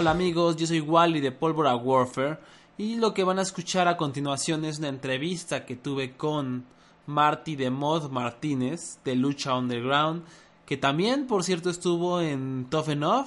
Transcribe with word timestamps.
Hola 0.00 0.12
amigos, 0.12 0.54
yo 0.54 0.64
soy 0.64 0.78
Wally 0.78 1.18
de 1.18 1.32
Pólvora 1.32 1.74
Warfare 1.74 2.38
y 2.76 2.98
lo 2.98 3.12
que 3.12 3.24
van 3.24 3.40
a 3.40 3.42
escuchar 3.42 3.88
a 3.88 3.96
continuación 3.96 4.64
es 4.64 4.78
una 4.78 4.86
entrevista 4.86 5.66
que 5.66 5.74
tuve 5.74 6.16
con 6.16 6.66
Marty 7.06 7.56
de 7.56 7.68
Mod 7.70 8.08
Martínez 8.08 9.00
de 9.04 9.16
Lucha 9.16 9.58
Underground, 9.58 10.22
que 10.66 10.76
también 10.76 11.26
por 11.26 11.42
cierto 11.42 11.68
estuvo 11.68 12.20
en 12.20 12.68
Tough 12.70 12.90
Enough 12.90 13.26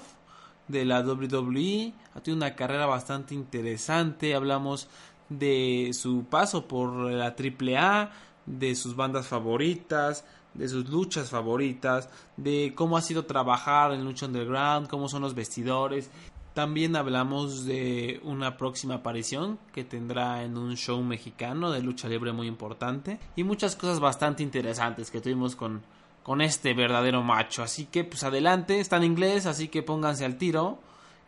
de 0.70 0.85
la 0.85 1.02
WWE, 1.02 1.94
ha 2.16 2.21
tenido 2.21 2.38
una 2.38 2.55
carrera 2.55 2.85
bastante 2.85 3.35
interesante, 3.35 4.33
hablamos 4.33 4.88
de 5.27 5.91
su 5.91 6.23
paso 6.23 6.69
por 6.69 7.11
la 7.11 7.35
AAA, 7.38 8.11
de 8.45 8.75
sus 8.75 8.95
bandas 8.95 9.28
favoritas, 9.28 10.23
de 10.53 10.67
sus 10.67 10.89
luchas 10.89 11.30
favoritas, 11.30 12.09
de 12.38 12.73
cómo 12.75 12.95
ha 12.95 13.02
sido 13.02 13.25
trabajar 13.25 13.91
en 13.94 14.03
Lucha 14.03 14.25
Underground, 14.25 14.88
cómo 14.88 15.08
son 15.08 15.22
los 15.22 15.35
vestidores. 15.35 16.09
También 16.53 16.97
hablamos 16.97 17.66
de 17.66 18.19
una 18.23 18.57
próxima 18.57 18.95
aparición 18.95 19.57
que 19.73 19.85
tendrá 19.85 20.44
en 20.44 20.57
un 20.57 20.75
show 20.75 21.02
mexicano 21.02 21.71
de 21.71 21.81
lucha 21.81 22.09
libre 22.09 22.33
muy 22.33 22.47
importante 22.47 23.19
y 23.38 23.44
muchas 23.44 23.77
cosas 23.77 24.02
bastante 24.02 24.44
interesantes 24.44 25.11
que 25.11 25.22
tuvimos 25.22 25.55
con, 25.55 25.81
con 26.23 26.41
este 26.41 26.73
verdadero 26.73 27.23
macho. 27.23 27.63
Así 27.63 27.85
que 27.85 28.03
pues 28.03 28.23
adelante, 28.23 28.79
está 28.81 28.97
en 28.97 29.05
inglés, 29.05 29.45
así 29.45 29.69
que 29.69 29.81
pónganse 29.81 30.25
al 30.25 30.38
tiro. 30.38 30.79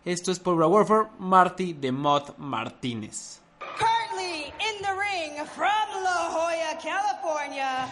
Esto 0.03 0.31
es 0.33 0.39
Pólvora 0.39 0.67
Warfare, 0.67 1.07
Marty 1.19 1.71
de 1.71 1.94
Mod 1.94 2.35
Martínez. 2.38 3.39
Currently 3.59 4.47
in 4.59 4.81
the 4.81 4.91
ring 4.91 5.45
from 5.55 6.03
La 6.03 6.29
Jolla, 6.33 6.77
California, 6.81 7.88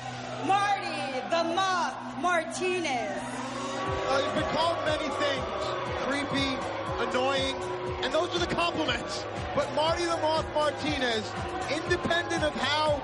Marty 0.45 0.91
the 1.29 1.43
Moth 1.55 1.95
Martinez. 2.21 3.17
Uh, 4.09 4.21
you've 4.21 4.35
been 4.35 4.43
called 4.53 4.77
many 4.85 5.07
things. 5.15 5.45
Creepy, 6.05 6.57
annoying, 7.02 7.55
and 8.03 8.13
those 8.13 8.33
are 8.35 8.39
the 8.39 8.53
compliments. 8.53 9.25
But 9.55 9.73
Marty 9.75 10.05
the 10.05 10.17
Moth 10.17 10.45
Martinez, 10.53 11.30
independent 11.73 12.43
of 12.43 12.53
how 12.55 13.02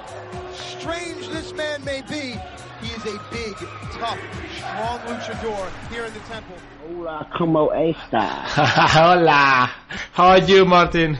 strange 0.53 1.27
this 1.29 1.53
man 1.53 1.83
may 1.83 2.01
be, 2.01 2.39
he 2.81 2.93
is 2.93 3.05
a 3.05 3.19
big, 3.31 3.55
tough, 3.93 4.19
strong 4.57 4.99
luchador 4.99 5.89
here 5.89 6.05
in 6.05 6.13
the 6.13 6.19
temple. 6.21 6.55
Hola, 6.87 7.27
como 7.37 7.67
esta? 7.69 8.19
Hola. 8.23 9.71
How 10.13 10.27
are 10.27 10.39
you, 10.39 10.65
Martin? 10.65 11.17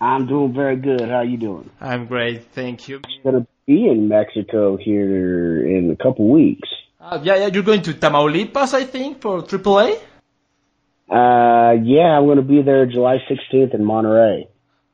I'm 0.00 0.26
doing 0.26 0.52
very 0.54 0.76
good. 0.76 1.00
How 1.00 1.16
are 1.16 1.24
you 1.24 1.36
doing? 1.36 1.70
I'm 1.80 2.06
great, 2.06 2.44
thank 2.54 2.88
you. 2.88 3.00
I'm 3.04 3.32
gonna 3.32 3.46
be 3.66 3.88
in 3.88 4.08
Mexico 4.08 4.76
here 4.76 5.66
in 5.66 5.90
a 5.90 5.96
couple 6.02 6.28
weeks. 6.28 6.68
Uh, 7.00 7.18
yeah, 7.22 7.36
yeah, 7.36 7.46
you're 7.46 7.62
going 7.62 7.82
to 7.82 7.94
Tamaulipas, 7.94 8.74
I 8.74 8.84
think, 8.84 9.22
for 9.22 9.42
AAA? 9.42 9.98
Uh, 11.10 11.72
yeah, 11.82 12.16
I'm 12.18 12.26
gonna 12.26 12.42
be 12.42 12.62
there 12.62 12.86
July 12.86 13.16
16th 13.28 13.74
in 13.74 13.80
Monterrey. 13.82 14.44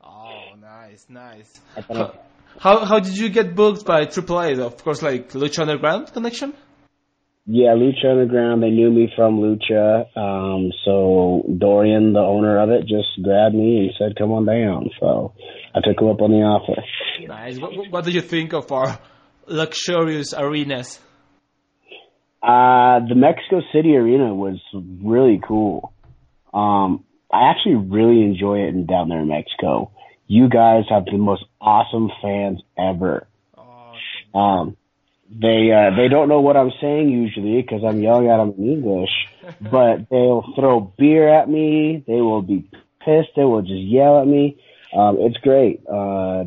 Oh, 0.03 0.55
nice, 0.59 1.05
nice. 1.09 1.53
How, 1.87 2.13
how, 2.59 2.85
how 2.85 2.99
did 2.99 3.15
you 3.17 3.29
get 3.29 3.53
booked 3.55 3.85
by 3.85 4.05
AAA? 4.05 4.59
Of 4.59 4.83
course, 4.83 5.01
like 5.03 5.29
Lucha 5.33 5.59
Underground 5.59 6.11
connection? 6.13 6.53
Yeah, 7.45 7.75
Lucha 7.75 8.09
Underground. 8.11 8.63
They 8.63 8.71
knew 8.71 8.89
me 8.89 9.09
from 9.15 9.37
Lucha. 9.39 10.05
Um, 10.17 10.71
so 10.83 11.43
Dorian, 11.59 12.13
the 12.13 12.19
owner 12.19 12.59
of 12.61 12.69
it, 12.71 12.81
just 12.81 13.23
grabbed 13.23 13.53
me 13.55 13.77
and 13.77 13.91
said, 13.99 14.17
"Come 14.17 14.31
on 14.31 14.45
down." 14.45 14.89
So 14.99 15.33
I 15.75 15.79
took 15.87 16.01
him 16.01 16.07
up 16.09 16.21
on 16.21 16.31
the 16.31 16.37
offer. 16.37 16.81
Nice. 17.27 17.59
What, 17.59 17.77
what- 17.77 17.91
what 17.91 18.05
do 18.05 18.11
you 18.11 18.21
think 18.21 18.53
of 18.53 18.71
our 18.71 18.99
luxurious 19.45 20.33
arenas? 20.33 20.99
Uh, 22.41 22.99
the 23.07 23.15
Mexico 23.15 23.61
City 23.73 23.95
Arena 23.95 24.33
was 24.33 24.59
really 25.03 25.39
cool. 25.47 25.93
Um, 26.57 27.03
I 27.31 27.51
actually 27.51 27.75
really 27.75 28.23
enjoy 28.23 28.59
it 28.61 28.69
in, 28.69 28.85
down 28.85 29.09
there 29.09 29.19
in 29.19 29.27
Mexico. 29.27 29.91
You 30.27 30.49
guys 30.49 30.85
have 30.89 31.05
the 31.05 31.17
most 31.17 31.43
awesome 31.61 32.09
fans 32.21 32.61
ever. 32.77 33.27
Um, 34.33 34.75
they 35.29 35.71
uh, 35.71 35.95
they 35.95 36.07
don't 36.07 36.29
know 36.29 36.41
what 36.41 36.57
I'm 36.57 36.71
saying 36.81 37.09
usually 37.09 37.61
because 37.61 37.83
I'm 37.83 38.01
yelling 38.01 38.29
at 38.29 38.37
them 38.37 38.55
in 38.57 38.71
English, 38.71 39.09
but 39.61 40.09
they'll 40.09 40.45
throw 40.55 40.79
beer 40.97 41.27
at 41.27 41.49
me. 41.49 42.03
They 42.07 42.21
will 42.21 42.41
be 42.41 42.69
pissed. 43.05 43.29
They 43.35 43.43
will 43.43 43.61
just 43.61 43.81
yell 43.81 44.21
at 44.21 44.27
me. 44.27 44.57
Um, 44.95 45.17
it's 45.19 45.37
great. 45.37 45.83
Uh, 45.87 46.45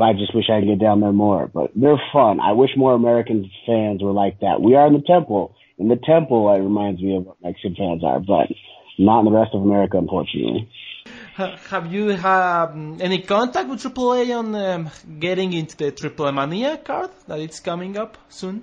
I 0.00 0.12
just 0.12 0.34
wish 0.34 0.50
I 0.50 0.60
could 0.60 0.68
get 0.68 0.80
down 0.80 1.00
there 1.00 1.12
more. 1.12 1.46
But 1.46 1.70
they're 1.74 2.02
fun. 2.12 2.40
I 2.40 2.52
wish 2.52 2.70
more 2.76 2.94
American 2.94 3.50
fans 3.64 4.02
were 4.02 4.12
like 4.12 4.40
that. 4.40 4.60
We 4.60 4.74
are 4.74 4.86
in 4.86 4.92
the 4.92 5.02
temple. 5.06 5.54
In 5.78 5.88
the 5.88 5.96
temple, 5.96 6.52
it 6.52 6.58
reminds 6.58 7.00
me 7.00 7.16
of 7.16 7.26
what 7.26 7.36
Mexican 7.42 7.76
fans 7.76 8.04
are, 8.04 8.18
but 8.18 8.48
not 8.98 9.20
in 9.20 9.24
the 9.26 9.30
rest 9.38 9.54
of 9.54 9.62
America, 9.62 9.98
unfortunately. 9.98 10.68
Ha- 11.36 11.56
Have 11.70 11.92
you 11.92 12.08
had 12.08 12.64
um, 12.64 12.98
any 13.00 13.22
contact 13.22 13.68
with 13.68 13.80
AAA 13.80 14.36
on 14.36 14.54
um, 14.54 14.90
getting 15.20 15.52
into 15.52 15.76
the 15.76 15.92
Triplemania 15.92 16.82
card 16.82 17.10
that 17.28 17.38
it's 17.40 17.60
coming 17.60 17.96
up 17.96 18.18
soon? 18.28 18.62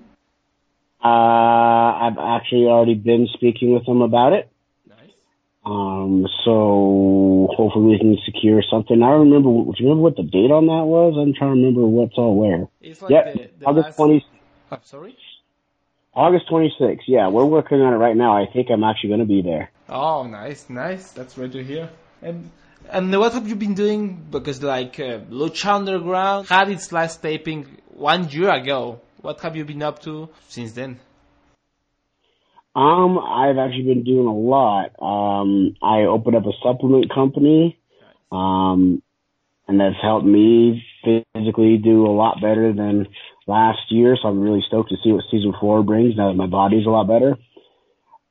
Uh, 1.04 1.08
I've 1.08 2.18
actually 2.18 2.66
already 2.66 2.96
been 2.96 3.28
speaking 3.34 3.74
with 3.74 3.86
them 3.86 4.02
about 4.02 4.34
it. 4.34 4.50
Nice. 4.90 5.12
Um, 5.64 6.28
so 6.44 7.48
hopefully 7.56 7.92
we 7.94 7.98
can 8.00 8.18
secure 8.26 8.62
something. 8.70 9.02
I 9.02 9.12
don't 9.12 9.30
remember. 9.32 9.50
Do 9.50 9.74
you 9.78 9.86
remember 9.90 10.04
what 10.04 10.16
the 10.16 10.24
date 10.24 10.52
on 10.52 10.66
that 10.68 10.86
was? 10.86 11.16
I'm 11.18 11.34
trying 11.34 11.56
to 11.56 11.62
remember 11.62 11.86
what's 11.86 12.18
all 12.18 12.36
where. 12.36 12.68
It's 12.82 13.02
like 13.02 13.12
Yep, 13.12 13.34
the, 13.34 13.50
the 13.60 13.66
August 13.66 13.88
last... 13.88 13.96
20, 13.98 14.26
Oh, 14.72 14.80
sorry? 14.84 15.16
August 16.16 16.50
26th. 16.50 17.02
Yeah, 17.08 17.28
we're 17.28 17.46
working 17.46 17.82
on 17.82 17.94
it 17.94 17.98
right 17.98 18.16
now. 18.16 18.38
I 18.38 18.46
think 18.52 18.70
I'm 18.72 18.84
actually 18.84 19.10
going 19.10 19.20
to 19.20 19.26
be 19.26 19.42
there. 19.42 19.70
Oh, 19.90 20.24
nice, 20.24 20.70
nice. 20.70 21.12
That's 21.12 21.34
great 21.34 21.52
to 21.52 21.64
hear. 21.64 21.90
And 22.22 22.50
and 22.90 23.12
what 23.18 23.34
have 23.34 23.48
you 23.48 23.56
been 23.56 23.74
doing? 23.74 24.26
Because 24.30 24.62
like 24.64 25.00
uh, 25.00 25.20
Lucha 25.30 25.76
Underground 25.76 26.48
had 26.48 26.70
its 26.70 26.92
last 26.92 27.22
taping 27.22 27.66
one 27.90 28.30
year 28.30 28.50
ago. 28.50 29.02
What 29.22 29.42
have 29.42 29.56
you 29.56 29.66
been 29.66 29.82
up 29.82 30.02
to 30.04 30.30
since 30.48 30.72
then? 30.74 31.00
Um, 32.76 33.18
I've 33.18 33.58
actually 33.58 33.84
been 33.84 34.04
doing 34.04 34.28
a 34.28 34.36
lot. 34.36 34.92
Um, 35.02 35.76
I 35.82 36.02
opened 36.02 36.36
up 36.36 36.46
a 36.46 36.52
supplement 36.62 37.12
company, 37.14 37.80
um, 38.32 39.02
and 39.68 39.80
that's 39.80 39.96
helped 40.02 40.26
me 40.26 40.84
physically 41.04 41.78
do 41.78 42.06
a 42.06 42.12
lot 42.12 42.42
better 42.42 42.74
than 42.74 43.08
last 43.48 43.92
year. 43.92 44.18
So 44.22 44.28
I'm 44.28 44.40
really 44.40 44.64
stoked 44.68 44.90
to 44.90 44.98
see 45.04 45.12
what 45.12 45.24
season 45.32 45.54
four 45.60 45.84
brings 45.84 46.16
now 46.16 46.30
that 46.30 46.38
my 46.38 46.48
body's 46.48 46.86
a 46.86 46.90
lot 46.90 47.08
better. 47.08 47.38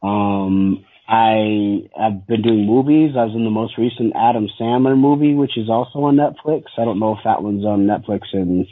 Um, 0.02 0.84
I 1.06 1.82
have 1.97 2.26
been 2.26 2.42
doing 2.42 2.66
movies. 2.66 3.14
I 3.16 3.25
was 3.25 3.34
in 3.34 3.44
the 3.44 3.50
most 3.50 3.76
recent 3.76 4.14
Adam 4.16 4.48
Sandler 4.58 4.98
movie, 4.98 5.34
which 5.34 5.56
is 5.56 5.69
also 5.69 6.00
on 6.00 6.16
Netflix. 6.16 6.64
I 6.78 6.84
don't 6.84 6.99
know 6.99 7.12
if 7.12 7.25
that 7.25 7.43
one's 7.43 7.64
on 7.64 7.87
Netflix 7.87 8.22
in 8.32 8.66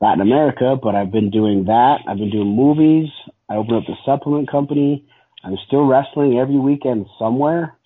Latin 0.00 0.20
America, 0.20 0.76
but 0.80 0.94
I've 0.94 1.12
been 1.12 1.30
doing 1.30 1.64
that. 1.64 1.98
I've 2.08 2.18
been 2.18 2.30
doing 2.30 2.54
movies. 2.54 3.08
I 3.48 3.56
opened 3.56 3.76
up 3.76 3.84
the 3.86 3.96
supplement 4.04 4.50
company. 4.50 5.04
I'm 5.44 5.56
still 5.66 5.86
wrestling 5.86 6.38
every 6.38 6.58
weekend 6.58 7.06
somewhere. 7.18 7.76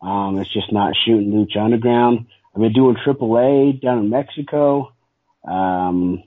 Um, 0.00 0.38
it's 0.38 0.52
just 0.52 0.72
not 0.72 0.94
shooting 1.04 1.32
Lucha 1.32 1.62
Underground. 1.62 2.26
I've 2.54 2.60
been 2.60 2.72
doing 2.72 2.96
AAA 2.96 3.80
down 3.80 3.98
in 3.98 4.10
Mexico. 4.10 4.92
Um, 5.46 6.22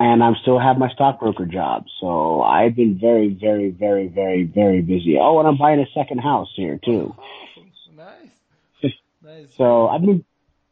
and 0.00 0.24
I'm 0.24 0.34
still 0.40 0.58
have 0.58 0.78
my 0.78 0.90
stockbroker 0.94 1.44
job. 1.44 1.84
So 2.00 2.40
I've 2.40 2.74
been 2.74 2.98
very, 2.98 3.36
very, 3.38 3.70
very, 3.70 4.08
very, 4.08 4.44
very 4.44 4.80
busy. 4.80 5.18
Oh, 5.20 5.38
and 5.38 5.46
I'm 5.46 5.58
buying 5.58 5.78
a 5.78 5.90
second 5.94 6.18
house 6.18 6.48
here 6.56 6.80
too. 6.82 7.14
Nice, 7.94 8.92
nice. 9.22 9.48
So 9.58 9.88
I've 9.88 10.00
been 10.00 10.24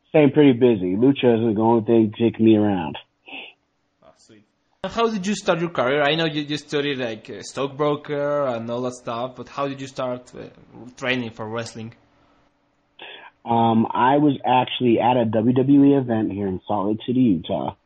staying 0.09 0.33
pretty 0.33 0.55
busy. 0.55 0.97
Lucha 0.97 1.37
isn't 1.37 1.55
the 1.55 1.61
only 1.61 1.85
thing 1.85 2.13
taking 2.19 2.47
me 2.47 2.57
around. 2.57 2.97
Oh, 4.03 4.09
sweet. 4.17 4.45
How 4.83 5.11
did 5.11 5.27
you 5.27 5.35
start 5.35 5.61
your 5.61 5.71
career? 5.71 6.03
I 6.03 6.15
know 6.15 6.25
you 6.25 6.41
you 6.43 6.57
studied 6.57 6.97
like 6.97 7.29
a 7.29 7.45
stockbroker 7.45 8.47
and 8.47 8.71
all 8.71 8.81
that 8.81 8.95
stuff, 8.95 9.37
but 9.37 9.51
how 9.51 9.69
did 9.69 9.79
you 9.79 9.89
start 9.89 10.33
uh, 10.35 10.45
training 10.97 11.33
for 11.33 11.47
wrestling? 11.47 11.93
Um, 13.45 13.87
I 13.93 14.17
was 14.17 14.39
actually 14.45 15.01
at 15.01 15.17
a 15.17 15.25
WWE 15.25 16.01
event 16.01 16.33
here 16.33 16.49
in 16.49 16.61
Salt 16.67 16.89
Lake 16.89 17.01
City, 17.07 17.21
Utah. 17.21 17.77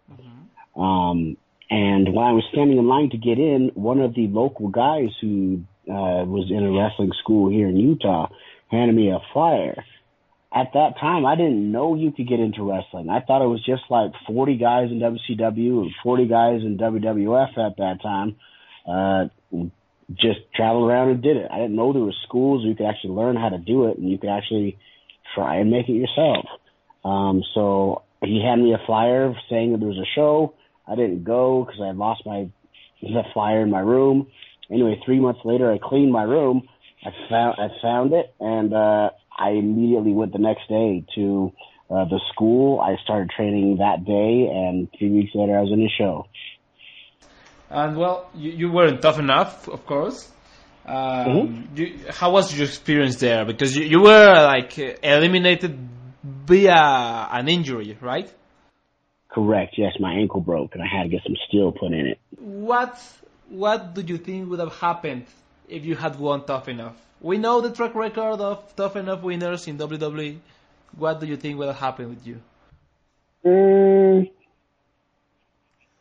Um, 0.76 1.36
and 1.70 2.12
when 2.12 2.24
I 2.24 2.32
was 2.32 2.44
standing 2.52 2.78
in 2.78 2.86
line 2.86 3.10
to 3.10 3.18
get 3.18 3.38
in, 3.38 3.70
one 3.74 4.00
of 4.00 4.14
the 4.14 4.26
local 4.28 4.68
guys 4.68 5.08
who 5.20 5.62
uh, 5.88 6.24
was 6.24 6.50
in 6.50 6.62
a 6.62 6.70
wrestling 6.70 7.12
school 7.22 7.50
here 7.50 7.68
in 7.68 7.76
Utah 7.76 8.28
handed 8.70 8.94
me 8.94 9.10
a 9.10 9.18
flyer. 9.32 9.84
At 10.54 10.74
that 10.74 10.98
time, 11.00 11.24
I 11.24 11.34
didn't 11.34 11.72
know 11.72 11.94
you 11.94 12.12
could 12.12 12.28
get 12.28 12.40
into 12.40 12.68
wrestling. 12.68 13.08
I 13.08 13.20
thought 13.20 13.42
it 13.42 13.48
was 13.48 13.64
just 13.64 13.82
like 13.88 14.12
40 14.26 14.58
guys 14.58 14.90
in 14.90 15.00
WCW 15.00 15.80
and 15.82 15.90
40 16.02 16.26
guys 16.26 16.60
in 16.60 16.76
WWF 16.76 17.56
at 17.56 17.76
that 17.78 18.02
time. 18.02 18.36
Uh, 18.86 19.68
just 20.14 20.40
traveled 20.54 20.90
around 20.90 21.08
and 21.08 21.22
did 21.22 21.36
it. 21.36 21.48
I 21.50 21.56
didn't 21.56 21.76
know 21.76 21.92
there 21.92 22.02
were 22.02 22.12
schools 22.26 22.62
where 22.62 22.70
you 22.70 22.76
could 22.76 22.86
actually 22.86 23.14
learn 23.14 23.36
how 23.36 23.48
to 23.48 23.58
do 23.58 23.86
it 23.86 23.98
and 23.98 24.10
you 24.10 24.18
could 24.18 24.28
actually 24.28 24.78
try 25.34 25.56
and 25.56 25.70
make 25.70 25.88
it 25.88 25.92
yourself. 25.92 26.46
Um, 27.04 27.42
so 27.54 28.02
he 28.22 28.42
handed 28.44 28.64
me 28.64 28.74
a 28.74 28.86
flyer 28.86 29.34
saying 29.48 29.72
that 29.72 29.78
there 29.78 29.88
was 29.88 29.98
a 29.98 30.14
show. 30.14 30.54
I 30.92 30.96
didn't 30.96 31.24
go 31.24 31.64
because 31.64 31.80
I 31.80 31.92
lost 31.92 32.22
my 32.26 32.50
the 33.00 33.22
flyer 33.32 33.62
in 33.62 33.70
my 33.70 33.80
room. 33.80 34.28
Anyway, 34.70 35.00
three 35.04 35.20
months 35.20 35.40
later, 35.44 35.72
I 35.72 35.78
cleaned 35.82 36.12
my 36.12 36.22
room. 36.22 36.68
I 37.04 37.10
found 37.30 37.56
I 37.58 37.68
found 37.80 38.12
it, 38.12 38.32
and 38.38 38.72
uh, 38.72 39.10
I 39.36 39.50
immediately 39.50 40.12
went 40.12 40.32
the 40.32 40.38
next 40.38 40.68
day 40.68 41.04
to 41.16 41.52
uh, 41.90 42.04
the 42.04 42.20
school. 42.32 42.80
I 42.80 42.96
started 43.02 43.30
training 43.36 43.78
that 43.78 44.04
day, 44.04 44.48
and 44.52 44.88
three 44.98 45.10
weeks 45.10 45.32
later, 45.34 45.56
I 45.56 45.62
was 45.62 45.72
in 45.72 45.80
the 45.80 45.90
show. 45.98 46.26
And 47.70 47.96
well, 47.96 48.30
you, 48.34 48.50
you 48.52 48.72
weren't 48.72 49.00
tough 49.00 49.18
enough, 49.18 49.66
of 49.68 49.86
course. 49.86 50.30
Um, 50.86 50.94
Mm-hmm. 51.26 51.76
you, 51.76 51.98
how 52.10 52.32
was 52.32 52.54
your 52.56 52.66
experience 52.66 53.16
there? 53.16 53.44
Because 53.44 53.76
you, 53.76 53.84
you 53.84 54.00
were 54.02 54.34
like 54.44 54.78
eliminated 55.02 55.78
via 56.22 57.28
an 57.32 57.48
injury, 57.48 57.96
right? 58.00 58.32
Correct. 59.32 59.74
Yes, 59.78 59.94
my 59.98 60.12
ankle 60.12 60.40
broke, 60.40 60.74
and 60.74 60.82
I 60.82 60.86
had 60.86 61.04
to 61.04 61.08
get 61.08 61.22
some 61.24 61.36
steel 61.48 61.72
put 61.72 61.92
in 61.92 62.06
it. 62.06 62.18
What 62.38 63.00
What 63.48 63.94
do 63.94 64.02
you 64.02 64.18
think 64.18 64.50
would 64.50 64.60
have 64.60 64.74
happened 64.74 65.26
if 65.68 65.84
you 65.84 65.96
had 65.96 66.18
won 66.18 66.44
Tough 66.44 66.68
Enough? 66.68 66.96
We 67.20 67.38
know 67.38 67.60
the 67.60 67.70
track 67.70 67.94
record 67.94 68.40
of 68.40 68.76
Tough 68.76 68.96
Enough 68.96 69.22
winners 69.22 69.66
in 69.68 69.78
WWE. 69.78 70.38
What 70.96 71.20
do 71.20 71.26
you 71.26 71.36
think 71.36 71.58
would 71.58 71.68
have 71.68 71.78
happened 71.78 72.10
with 72.10 72.26
you? 72.26 72.40
Mm, 73.44 74.30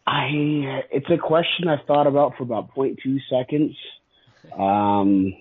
I 0.05 0.83
it's 0.91 1.09
a 1.09 1.17
question 1.17 1.69
I've 1.69 1.85
thought 1.85 2.07
about 2.07 2.35
for 2.37 2.43
about 2.43 2.75
0.2 2.75 3.19
seconds. 3.29 3.75
Um, 4.57 5.33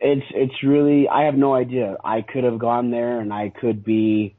it's 0.00 0.26
it's 0.34 0.62
really 0.64 1.08
I 1.08 1.24
have 1.24 1.36
no 1.36 1.54
idea. 1.54 1.96
I 2.04 2.22
could 2.22 2.44
have 2.44 2.58
gone 2.58 2.90
there 2.90 3.20
and 3.20 3.32
I 3.32 3.50
could 3.50 3.84
be 3.84 4.34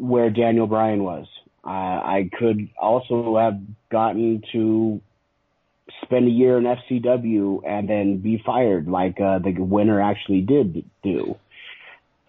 where 0.00 0.30
Daniel 0.30 0.66
Bryan 0.66 1.04
was. 1.04 1.26
Uh, 1.64 1.68
I 1.68 2.30
could 2.38 2.70
also 2.80 3.36
have 3.36 3.60
gotten 3.90 4.42
to 4.52 5.00
spend 6.02 6.26
a 6.26 6.30
year 6.30 6.56
in 6.56 6.64
FCW 6.64 7.60
and 7.66 7.88
then 7.88 8.18
be 8.18 8.42
fired 8.44 8.88
like 8.88 9.20
uh, 9.20 9.38
the 9.40 9.52
winner 9.58 10.00
actually 10.00 10.40
did 10.40 10.84
do. 11.02 11.36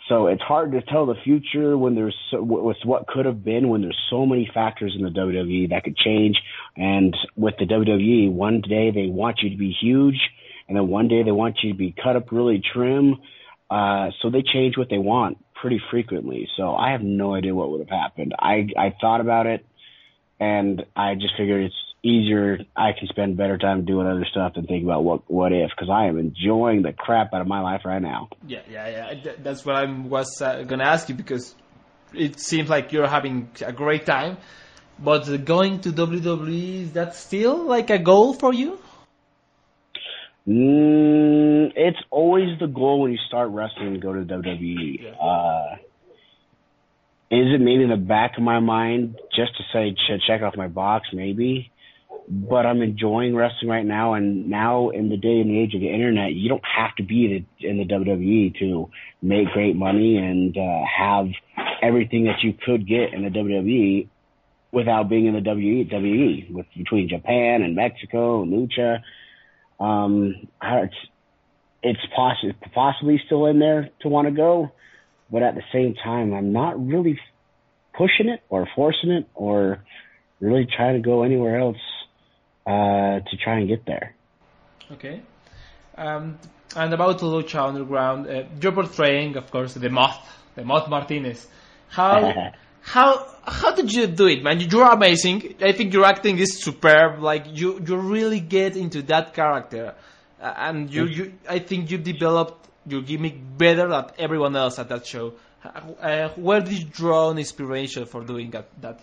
So 0.09 0.27
it's 0.27 0.41
hard 0.41 0.73
to 0.73 0.81
tell 0.81 1.05
the 1.05 1.15
future 1.23 1.77
when 1.77 1.95
there's 1.95 2.15
so, 2.31 2.41
what 2.41 3.07
could 3.07 3.25
have 3.25 3.45
been 3.45 3.69
when 3.69 3.81
there's 3.81 3.97
so 4.09 4.25
many 4.25 4.49
factors 4.53 4.93
in 4.97 5.05
the 5.05 5.09
WWE 5.09 5.69
that 5.69 5.85
could 5.85 5.95
change. 5.95 6.35
And 6.75 7.15
with 7.37 7.53
the 7.57 7.65
WWE, 7.65 8.29
one 8.31 8.59
day 8.59 8.91
they 8.91 9.07
want 9.07 9.39
you 9.41 9.51
to 9.51 9.57
be 9.57 9.73
huge, 9.79 10.19
and 10.67 10.75
then 10.75 10.89
one 10.89 11.07
day 11.07 11.23
they 11.23 11.31
want 11.31 11.59
you 11.63 11.71
to 11.71 11.77
be 11.77 11.95
cut 12.03 12.17
up 12.17 12.31
really 12.31 12.61
trim. 12.73 13.21
Uh, 13.69 14.09
so 14.21 14.29
they 14.29 14.41
change 14.41 14.77
what 14.77 14.89
they 14.89 14.97
want 14.97 15.37
pretty 15.61 15.81
frequently. 15.91 16.47
So 16.57 16.75
I 16.75 16.91
have 16.91 17.01
no 17.01 17.35
idea 17.35 17.53
what 17.53 17.69
would 17.71 17.79
have 17.79 17.89
happened. 17.89 18.33
I 18.37 18.67
I 18.77 18.95
thought 18.99 19.21
about 19.21 19.45
it, 19.45 19.65
and 20.39 20.83
I 20.95 21.13
just 21.13 21.37
figured 21.37 21.63
it's 21.65 21.75
easier. 22.03 22.59
I 22.75 22.91
can 22.97 23.07
spend 23.07 23.37
better 23.37 23.57
time 23.57 23.85
doing 23.85 24.07
other 24.07 24.25
stuff 24.29 24.55
than 24.55 24.65
thinking 24.65 24.85
about 24.85 25.03
what 25.03 25.29
what 25.29 25.53
if 25.53 25.69
because 25.69 25.89
I 25.89 26.05
am 26.07 26.17
enjoying 26.17 26.81
the 26.81 26.93
crap 26.93 27.33
out 27.33 27.41
of 27.41 27.47
my 27.47 27.61
life 27.61 27.81
right 27.85 28.01
now. 28.01 28.29
Yeah, 28.47 28.61
yeah, 28.69 29.13
yeah. 29.13 29.33
That's 29.37 29.65
what 29.65 29.75
I 29.75 29.85
was 29.85 30.41
uh, 30.41 30.63
gonna 30.63 30.85
ask 30.85 31.07
you 31.09 31.15
because 31.15 31.55
it 32.13 32.39
seems 32.39 32.69
like 32.69 32.91
you're 32.91 33.07
having 33.07 33.49
a 33.63 33.71
great 33.71 34.05
time. 34.05 34.37
But 34.99 35.45
going 35.45 35.81
to 35.81 35.91
WWE 35.91 36.83
is 36.83 36.91
that 36.93 37.15
still 37.15 37.63
like 37.63 37.89
a 37.89 37.97
goal 37.97 38.33
for 38.33 38.53
you? 38.53 38.77
Mm, 40.47 41.71
it's 41.75 41.99
always 42.09 42.57
the 42.59 42.67
goal 42.67 43.01
when 43.01 43.11
you 43.11 43.19
start 43.27 43.49
wrestling 43.51 43.93
to 43.93 43.99
go 43.99 44.13
to 44.13 44.21
WWE. 44.21 45.13
Uh, 45.21 45.75
is 47.29 47.47
it 47.53 47.61
maybe 47.61 47.83
in 47.83 47.89
the 47.89 47.95
back 47.95 48.37
of 48.37 48.43
my 48.43 48.59
mind 48.59 49.17
just 49.35 49.55
to 49.57 49.63
say 49.71 49.93
ch- 49.93 50.21
check 50.27 50.41
off 50.41 50.57
my 50.57 50.67
box? 50.67 51.07
Maybe, 51.13 51.71
but 52.27 52.65
I'm 52.65 52.81
enjoying 52.81 53.35
wrestling 53.35 53.69
right 53.69 53.85
now. 53.85 54.15
And 54.15 54.49
now 54.49 54.89
in 54.89 55.09
the 55.09 55.17
day 55.17 55.39
and 55.39 55.49
the 55.49 55.59
age 55.59 55.75
of 55.75 55.81
the 55.81 55.93
internet, 55.93 56.33
you 56.33 56.49
don't 56.49 56.65
have 56.65 56.95
to 56.97 57.03
be 57.03 57.45
in 57.59 57.77
the 57.77 57.85
WWE 57.85 58.57
to 58.59 58.89
make 59.21 59.47
great 59.49 59.75
money 59.75 60.17
and 60.17 60.57
uh, 60.57 60.81
have 60.97 61.27
everything 61.83 62.25
that 62.25 62.41
you 62.43 62.53
could 62.65 62.87
get 62.87 63.13
in 63.13 63.23
the 63.23 63.29
WWE 63.29 64.09
without 64.71 65.07
being 65.07 65.27
in 65.27 65.35
the 65.35 65.39
WWE. 65.39 66.51
With 66.51 66.65
between 66.75 67.09
Japan 67.09 67.61
and 67.61 67.75
Mexico, 67.75 68.41
and 68.41 68.51
Lucha 68.51 69.03
um, 69.81 70.47
it's 70.61 70.95
it's 71.83 71.99
possibly 72.15 72.55
possibly 72.73 73.21
still 73.25 73.47
in 73.47 73.59
there 73.59 73.89
to 74.01 74.07
want 74.07 74.27
to 74.27 74.31
go, 74.31 74.71
but 75.31 75.41
at 75.41 75.55
the 75.55 75.63
same 75.73 75.95
time, 75.95 76.33
I'm 76.33 76.53
not 76.53 76.73
really 76.79 77.19
pushing 77.93 78.29
it 78.29 78.41
or 78.49 78.67
forcing 78.75 79.11
it 79.11 79.27
or 79.33 79.83
really 80.39 80.67
trying 80.77 81.01
to 81.01 81.01
go 81.01 81.23
anywhere 81.23 81.59
else 81.59 81.83
uh, 82.67 83.19
to 83.19 83.37
try 83.43 83.59
and 83.59 83.67
get 83.67 83.85
there. 83.85 84.15
Okay. 84.91 85.21
Um, 85.97 86.37
and 86.75 86.93
about 86.93 87.19
Lucha 87.19 87.67
Underground, 87.67 88.27
uh, 88.27 88.43
you're 88.61 88.71
portraying, 88.71 89.35
of 89.35 89.49
course, 89.51 89.73
the 89.73 89.89
Moth, 89.89 90.17
the 90.55 90.63
Moth 90.63 90.89
Martinez. 90.89 91.47
How 91.89 92.53
how 92.81 93.27
how 93.43 93.73
did 93.73 93.93
you 93.93 94.07
do 94.07 94.27
it, 94.27 94.43
man? 94.43 94.59
You're 94.59 94.91
amazing. 94.91 95.55
I 95.61 95.71
think 95.71 95.93
your 95.93 96.05
acting 96.05 96.37
is 96.39 96.61
superb. 96.61 97.21
Like 97.21 97.45
you 97.49 97.79
you 97.85 97.95
really 97.97 98.39
get 98.39 98.75
into 98.75 99.01
that 99.03 99.33
character, 99.33 99.95
uh, 100.41 100.53
and 100.57 100.93
you 100.93 101.05
you 101.05 101.33
I 101.47 101.59
think 101.59 101.91
you 101.91 101.97
developed 101.97 102.67
your 102.87 103.01
gimmick 103.01 103.35
better 103.57 103.87
than 103.87 104.05
everyone 104.17 104.55
else 104.55 104.79
at 104.79 104.89
that 104.89 105.05
show. 105.05 105.33
Uh, 105.63 106.29
where 106.29 106.59
did 106.59 106.73
you 106.73 106.85
draw 106.85 107.29
an 107.29 107.37
inspiration 107.37 108.05
for 108.05 108.23
doing 108.23 108.49
that? 108.49 108.67
that? 108.81 108.99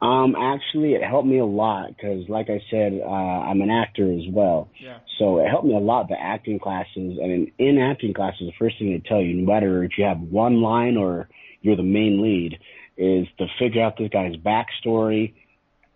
Um, 0.00 0.34
actually, 0.34 0.94
it 0.94 1.02
helped 1.02 1.28
me 1.28 1.38
a 1.38 1.44
lot 1.44 1.88
because, 1.88 2.28
like 2.28 2.50
I 2.50 2.60
said, 2.70 3.00
uh, 3.02 3.08
I'm 3.08 3.60
an 3.60 3.70
actor 3.70 4.12
as 4.12 4.24
well. 4.30 4.68
Yeah. 4.78 4.98
So 5.18 5.38
it 5.38 5.48
helped 5.48 5.66
me 5.66 5.74
a 5.74 5.78
lot. 5.78 6.08
The 6.08 6.20
acting 6.20 6.58
classes, 6.58 7.18
I 7.22 7.26
mean, 7.26 7.52
in 7.58 7.78
acting 7.78 8.12
classes, 8.12 8.40
the 8.40 8.52
first 8.58 8.78
thing 8.78 8.92
they 8.92 9.06
tell 9.06 9.20
you, 9.20 9.34
no 9.34 9.52
matter 9.52 9.84
if 9.84 9.92
you 9.96 10.04
have 10.04 10.20
one 10.20 10.60
line 10.60 10.96
or 10.96 11.28
you're 11.64 11.76
the 11.76 11.82
main 11.82 12.22
lead, 12.22 12.58
is 12.96 13.26
to 13.38 13.46
figure 13.58 13.82
out 13.82 13.96
this 13.96 14.10
guy's 14.10 14.36
backstory, 14.36 15.32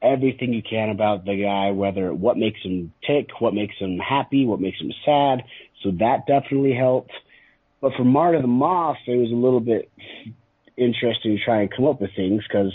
everything 0.00 0.52
you 0.52 0.62
can 0.62 0.88
about 0.88 1.24
the 1.24 1.40
guy, 1.42 1.70
whether 1.70 2.12
what 2.12 2.36
makes 2.36 2.60
him 2.62 2.92
tick, 3.06 3.28
what 3.40 3.54
makes 3.54 3.76
him 3.78 3.98
happy, 3.98 4.46
what 4.46 4.60
makes 4.60 4.80
him 4.80 4.92
sad. 5.04 5.44
So 5.82 5.90
that 5.98 6.26
definitely 6.26 6.74
helped. 6.74 7.12
But 7.80 7.92
for 7.96 8.04
Marty 8.04 8.40
the 8.40 8.48
Moth, 8.48 8.96
it 9.06 9.16
was 9.16 9.30
a 9.30 9.34
little 9.34 9.60
bit 9.60 9.90
interesting 10.76 11.36
to 11.36 11.44
try 11.44 11.60
and 11.60 11.70
come 11.70 11.86
up 11.86 12.00
with 12.00 12.14
things 12.16 12.42
because 12.48 12.72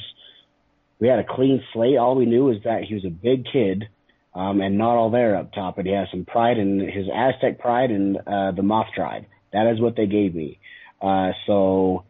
we 1.00 1.08
had 1.08 1.20
a 1.20 1.26
clean 1.28 1.64
slate. 1.74 1.98
All 1.98 2.16
we 2.16 2.26
knew 2.26 2.46
was 2.46 2.58
that 2.64 2.84
he 2.84 2.94
was 2.94 3.06
a 3.06 3.10
big 3.10 3.46
kid, 3.52 3.90
um, 4.36 4.62
and 4.62 4.78
not 4.78 4.96
all 4.96 5.10
there 5.10 5.36
up 5.36 5.52
top, 5.54 5.76
but 5.76 5.86
he 5.86 5.92
has 5.92 6.08
some 6.12 6.26
pride 6.26 6.58
in 6.58 6.80
his 6.80 7.08
Aztec 7.14 7.60
pride 7.60 7.92
and 7.92 8.18
uh, 8.18 8.52
the 8.52 8.64
Moth 8.64 8.88
tribe. 8.96 9.26
That 9.52 9.72
is 9.72 9.82
what 9.82 9.96
they 9.96 10.06
gave 10.06 10.34
me. 10.34 10.60
Uh, 11.02 11.32
so 11.46 12.06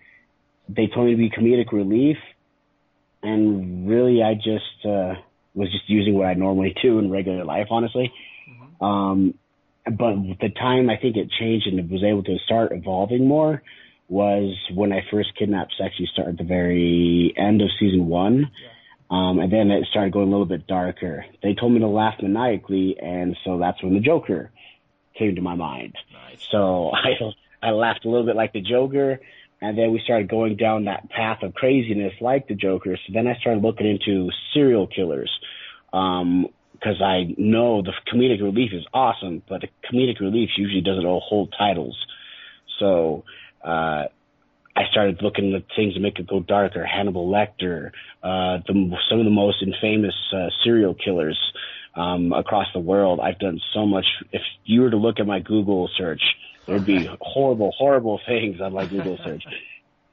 they 0.70 0.88
told 0.88 1.08
me 1.08 1.12
to 1.12 1.18
be 1.18 1.30
comedic 1.30 1.72
relief, 1.72 2.18
and 3.22 3.88
really, 3.88 4.22
I 4.22 4.34
just 4.34 4.86
uh, 4.86 5.16
was 5.54 5.72
just 5.72 5.90
using 5.90 6.16
what 6.16 6.28
I 6.28 6.34
normally 6.34 6.76
do 6.82 7.00
in 7.00 7.12
regular 7.12 7.46
life, 7.46 7.68
honestly. 7.70 8.12
Um, 8.82 9.36
but 9.86 10.16
the 10.40 10.50
time 10.50 10.90
I 10.90 10.98
think 10.98 11.18
it 11.18 11.30
changed 11.30 11.68
and 11.68 11.80
it 11.80 11.90
was 11.90 12.04
able 12.04 12.24
to 12.24 12.38
start 12.46 12.72
evolving 12.72 13.28
more 13.28 13.62
was 14.10 14.56
when 14.74 14.92
I 14.92 15.06
first 15.10 15.36
kidnapped 15.38 15.74
Sexy 15.78 16.08
Star 16.12 16.30
at 16.30 16.38
the 16.38 16.44
very 16.44 17.34
end 17.36 17.62
of 17.62 17.70
season 17.80 18.08
one. 18.08 18.52
Um, 19.10 19.40
and 19.40 19.52
then 19.52 19.70
it 19.70 19.86
started 19.92 20.12
going 20.12 20.28
a 20.28 20.32
little 20.32 20.46
bit 20.46 20.66
darker. 20.66 21.26
They 21.42 21.54
told 21.54 21.74
me 21.74 21.80
to 21.80 21.88
laugh 21.88 22.16
maniacally, 22.22 22.98
and 23.00 23.38
so 23.44 23.60
that's 23.60 23.82
when 23.84 23.94
the 23.94 24.00
Joker 24.00 24.52
came 25.18 25.36
to 25.36 25.42
my 25.42 25.56
mind. 25.56 25.96
So 26.50 26.92
I 26.94 27.68
I 27.68 27.72
laughed 27.72 28.06
a 28.06 28.10
little 28.10 28.26
bit 28.26 28.36
like 28.36 28.54
the 28.54 28.62
Joker, 28.62 29.20
and 29.64 29.78
then 29.78 29.94
we 29.94 30.02
started 30.04 30.30
going 30.30 30.58
down 30.58 30.86
that 30.86 31.10
path 31.10 31.42
of 31.42 31.54
craziness 31.54 32.14
like 32.20 32.48
the 32.48 32.54
Joker. 32.54 32.98
So 32.98 33.14
then 33.14 33.28
I 33.28 33.36
started 33.40 33.64
looking 33.64 33.88
into 33.88 34.30
serial 34.54 34.88
killers. 34.88 35.32
Um, 35.94 36.48
because 36.74 37.02
I 37.02 37.34
know 37.38 37.82
the 37.82 37.94
comedic 38.12 38.42
relief 38.42 38.72
is 38.74 38.86
awesome, 38.94 39.42
but 39.48 39.62
the 39.62 39.70
comedic 39.90 40.20
relief 40.20 40.50
usually 40.58 40.82
doesn't 40.82 41.06
hold 41.06 41.56
titles. 41.58 41.98
So 42.78 43.24
uh, 43.64 44.08
I 44.76 44.82
started 44.92 45.22
looking 45.22 45.54
at 45.56 45.64
things 45.78 45.94
to 45.94 46.02
make 46.02 46.20
it 46.20 46.28
go 46.28 46.42
darker. 46.42 46.86
Hannibal 46.86 47.32
Lecter, 47.32 47.92
uh, 48.22 48.60
the, 48.68 48.98
some 49.10 49.20
of 49.20 49.24
the 49.24 49.32
most 49.32 49.64
infamous 49.64 50.16
uh, 50.36 50.50
serial 50.66 50.94
killers 50.94 51.40
um, 51.96 52.34
across 52.34 52.68
the 52.74 52.82
world. 52.82 53.22
I've 53.22 53.40
done 53.40 53.62
so 53.74 53.86
much. 53.86 54.06
If 54.34 54.42
you 54.66 54.82
were 54.82 54.90
to 54.90 54.98
look 54.98 55.22
at 55.22 55.26
my 55.26 55.40
Google 55.40 55.90
search, 55.98 56.22
there'd 56.68 56.86
be 56.86 57.08
horrible, 57.22 57.72
horrible 57.78 58.20
things 58.28 58.60
on 58.62 58.74
my 58.74 58.86
Google 58.86 59.18
search. 59.24 59.44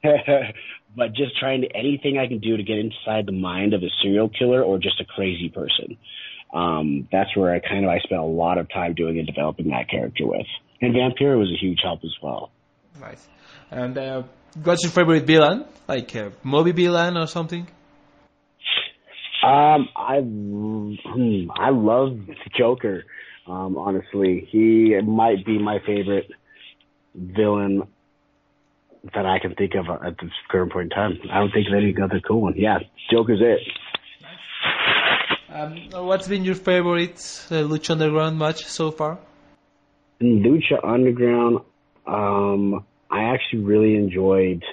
but 0.95 1.13
just 1.13 1.37
trying 1.39 1.61
to 1.61 1.75
anything 1.75 2.17
I 2.17 2.27
can 2.27 2.39
do 2.39 2.57
to 2.57 2.63
get 2.63 2.77
inside 2.77 3.25
the 3.25 3.31
mind 3.31 3.73
of 3.73 3.83
a 3.83 3.89
serial 4.01 4.29
killer 4.29 4.63
or 4.63 4.77
just 4.77 4.99
a 4.99 5.05
crazy 5.05 5.49
person. 5.49 5.97
Um, 6.53 7.07
that's 7.11 7.35
where 7.37 7.53
I 7.53 7.59
kind 7.59 7.85
of 7.85 7.91
I 7.91 7.99
spent 7.99 8.19
a 8.19 8.25
lot 8.25 8.57
of 8.57 8.69
time 8.69 8.93
doing 8.93 9.17
and 9.17 9.27
developing 9.27 9.69
that 9.69 9.89
character 9.89 10.25
with. 10.27 10.47
And 10.81 10.93
Vampiro 10.93 11.37
was 11.37 11.49
a 11.49 11.57
huge 11.57 11.79
help 11.81 12.01
as 12.03 12.13
well. 12.21 12.51
Nice. 12.99 13.27
And 13.69 13.97
uh, 13.97 14.23
what's 14.63 14.83
your 14.83 14.91
favorite 14.91 15.25
villain? 15.25 15.65
Like 15.87 16.13
a 16.15 16.33
movie 16.43 16.71
villain 16.71 17.15
or 17.15 17.27
something? 17.27 17.67
Um, 19.43 19.89
I 19.95 20.19
hmm, 20.19 21.49
I 21.55 21.69
love 21.69 22.19
Joker. 22.57 23.05
Um, 23.47 23.77
honestly, 23.77 24.47
he 24.51 24.99
might 25.03 25.45
be 25.45 25.57
my 25.57 25.79
favorite 25.85 26.29
villain 27.15 27.83
that 29.13 29.25
I 29.25 29.39
can 29.39 29.55
think 29.55 29.73
of 29.75 29.85
at 30.03 30.13
this 30.21 30.31
current 30.49 30.71
point 30.71 30.85
in 30.85 30.89
time. 30.91 31.17
I 31.31 31.39
don't 31.39 31.51
think 31.51 31.67
of 31.67 31.73
any 31.73 31.95
other 32.01 32.19
cool 32.27 32.41
one. 32.41 32.53
Yeah, 32.55 32.79
Joker's 33.11 33.41
it. 33.41 33.59
Um, 35.49 36.05
what's 36.05 36.27
been 36.27 36.45
your 36.45 36.55
favorite 36.55 37.17
uh, 37.51 37.55
Lucha 37.67 37.91
Underground 37.91 38.39
match 38.39 38.65
so 38.65 38.91
far? 38.91 39.19
In 40.19 40.43
Lucha 40.43 40.79
Underground, 40.87 41.59
um, 42.07 42.85
I 43.09 43.23
actually 43.33 43.63
really 43.63 43.95
enjoyed 43.95 44.63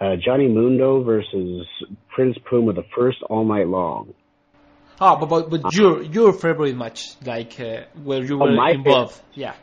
uh, 0.00 0.16
Johnny 0.24 0.46
Mundo 0.48 1.02
versus 1.02 1.66
Prince 2.14 2.36
Puma 2.48 2.74
the 2.74 2.84
first 2.96 3.18
All 3.28 3.44
Night 3.44 3.66
Long. 3.66 4.14
Ah, 5.00 5.16
but 5.16 5.26
but, 5.28 5.50
but 5.50 5.74
your 5.74 6.02
your 6.02 6.32
favorite 6.32 6.76
match, 6.76 7.16
like 7.24 7.58
uh, 7.58 7.82
where 8.04 8.22
you 8.22 8.36
Oh, 8.40 8.44
were 8.44 8.52
my 8.52 8.70
involved? 8.72 9.20
Yeah. 9.34 9.54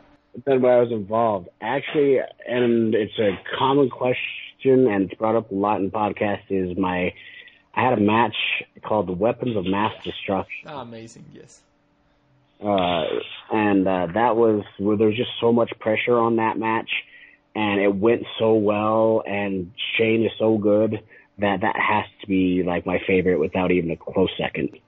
Then 0.44 0.62
when 0.62 0.72
I 0.72 0.80
was 0.80 0.90
involved, 0.90 1.48
actually, 1.60 2.18
and 2.48 2.94
it's 2.94 3.18
a 3.18 3.38
common 3.58 3.90
question 3.90 4.26
and 4.64 5.10
it's 5.10 5.14
brought 5.14 5.36
up 5.36 5.50
a 5.50 5.54
lot 5.54 5.80
in 5.80 5.90
podcasts. 5.90 6.50
Is 6.50 6.76
my 6.78 7.12
I 7.74 7.82
had 7.84 7.98
a 7.98 8.00
match 8.00 8.36
called 8.82 9.08
the 9.08 9.12
Weapons 9.12 9.56
of 9.56 9.64
Mass 9.64 9.92
Destruction. 10.04 10.68
Ah, 10.68 10.82
amazing. 10.82 11.24
Yes. 11.32 11.60
uh, 12.62 13.04
and 13.50 13.86
uh, 13.86 14.06
that 14.14 14.36
was 14.36 14.64
where 14.78 14.96
there 14.96 15.08
was 15.08 15.16
just 15.16 15.32
so 15.40 15.52
much 15.52 15.70
pressure 15.80 16.18
on 16.18 16.36
that 16.36 16.58
match, 16.58 16.90
and 17.54 17.80
it 17.80 17.94
went 17.94 18.22
so 18.38 18.54
well, 18.54 19.22
and 19.26 19.72
Shane 19.96 20.24
is 20.24 20.30
so 20.38 20.58
good 20.58 21.00
that 21.38 21.60
that 21.62 21.76
has 21.76 22.04
to 22.20 22.26
be 22.26 22.62
like 22.62 22.86
my 22.86 23.00
favorite 23.06 23.40
without 23.40 23.70
even 23.72 23.90
a 23.90 23.96
close 23.96 24.30
second. 24.38 24.78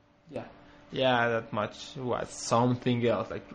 Yeah. 0.95 1.29
That 1.29 1.53
match 1.53 1.77
was 1.97 2.31
something 2.31 3.07
else. 3.07 3.31
Like, 3.31 3.47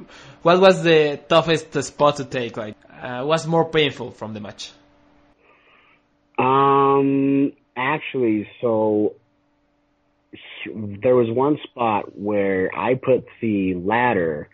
what 0.41 0.60
was 0.60 0.84
the 0.84 1.19
toughest 1.27 1.74
spot 1.84 2.17
to 2.17 2.25
take? 2.25 2.58
Like, 2.58 2.75
uh, 3.01 3.24
what's 3.24 3.46
more 3.46 3.65
painful 3.69 4.12
from 4.12 4.34
the 4.34 4.39
match? 4.39 4.72
Um, 6.38 7.53
actually, 7.75 8.48
so 8.62 9.15
there 11.01 11.15
was 11.15 11.27
one 11.29 11.58
spot 11.63 12.17
where 12.17 12.69
I 12.77 12.96
put 12.96 13.25
the 13.41 13.75
ladder 13.75 14.50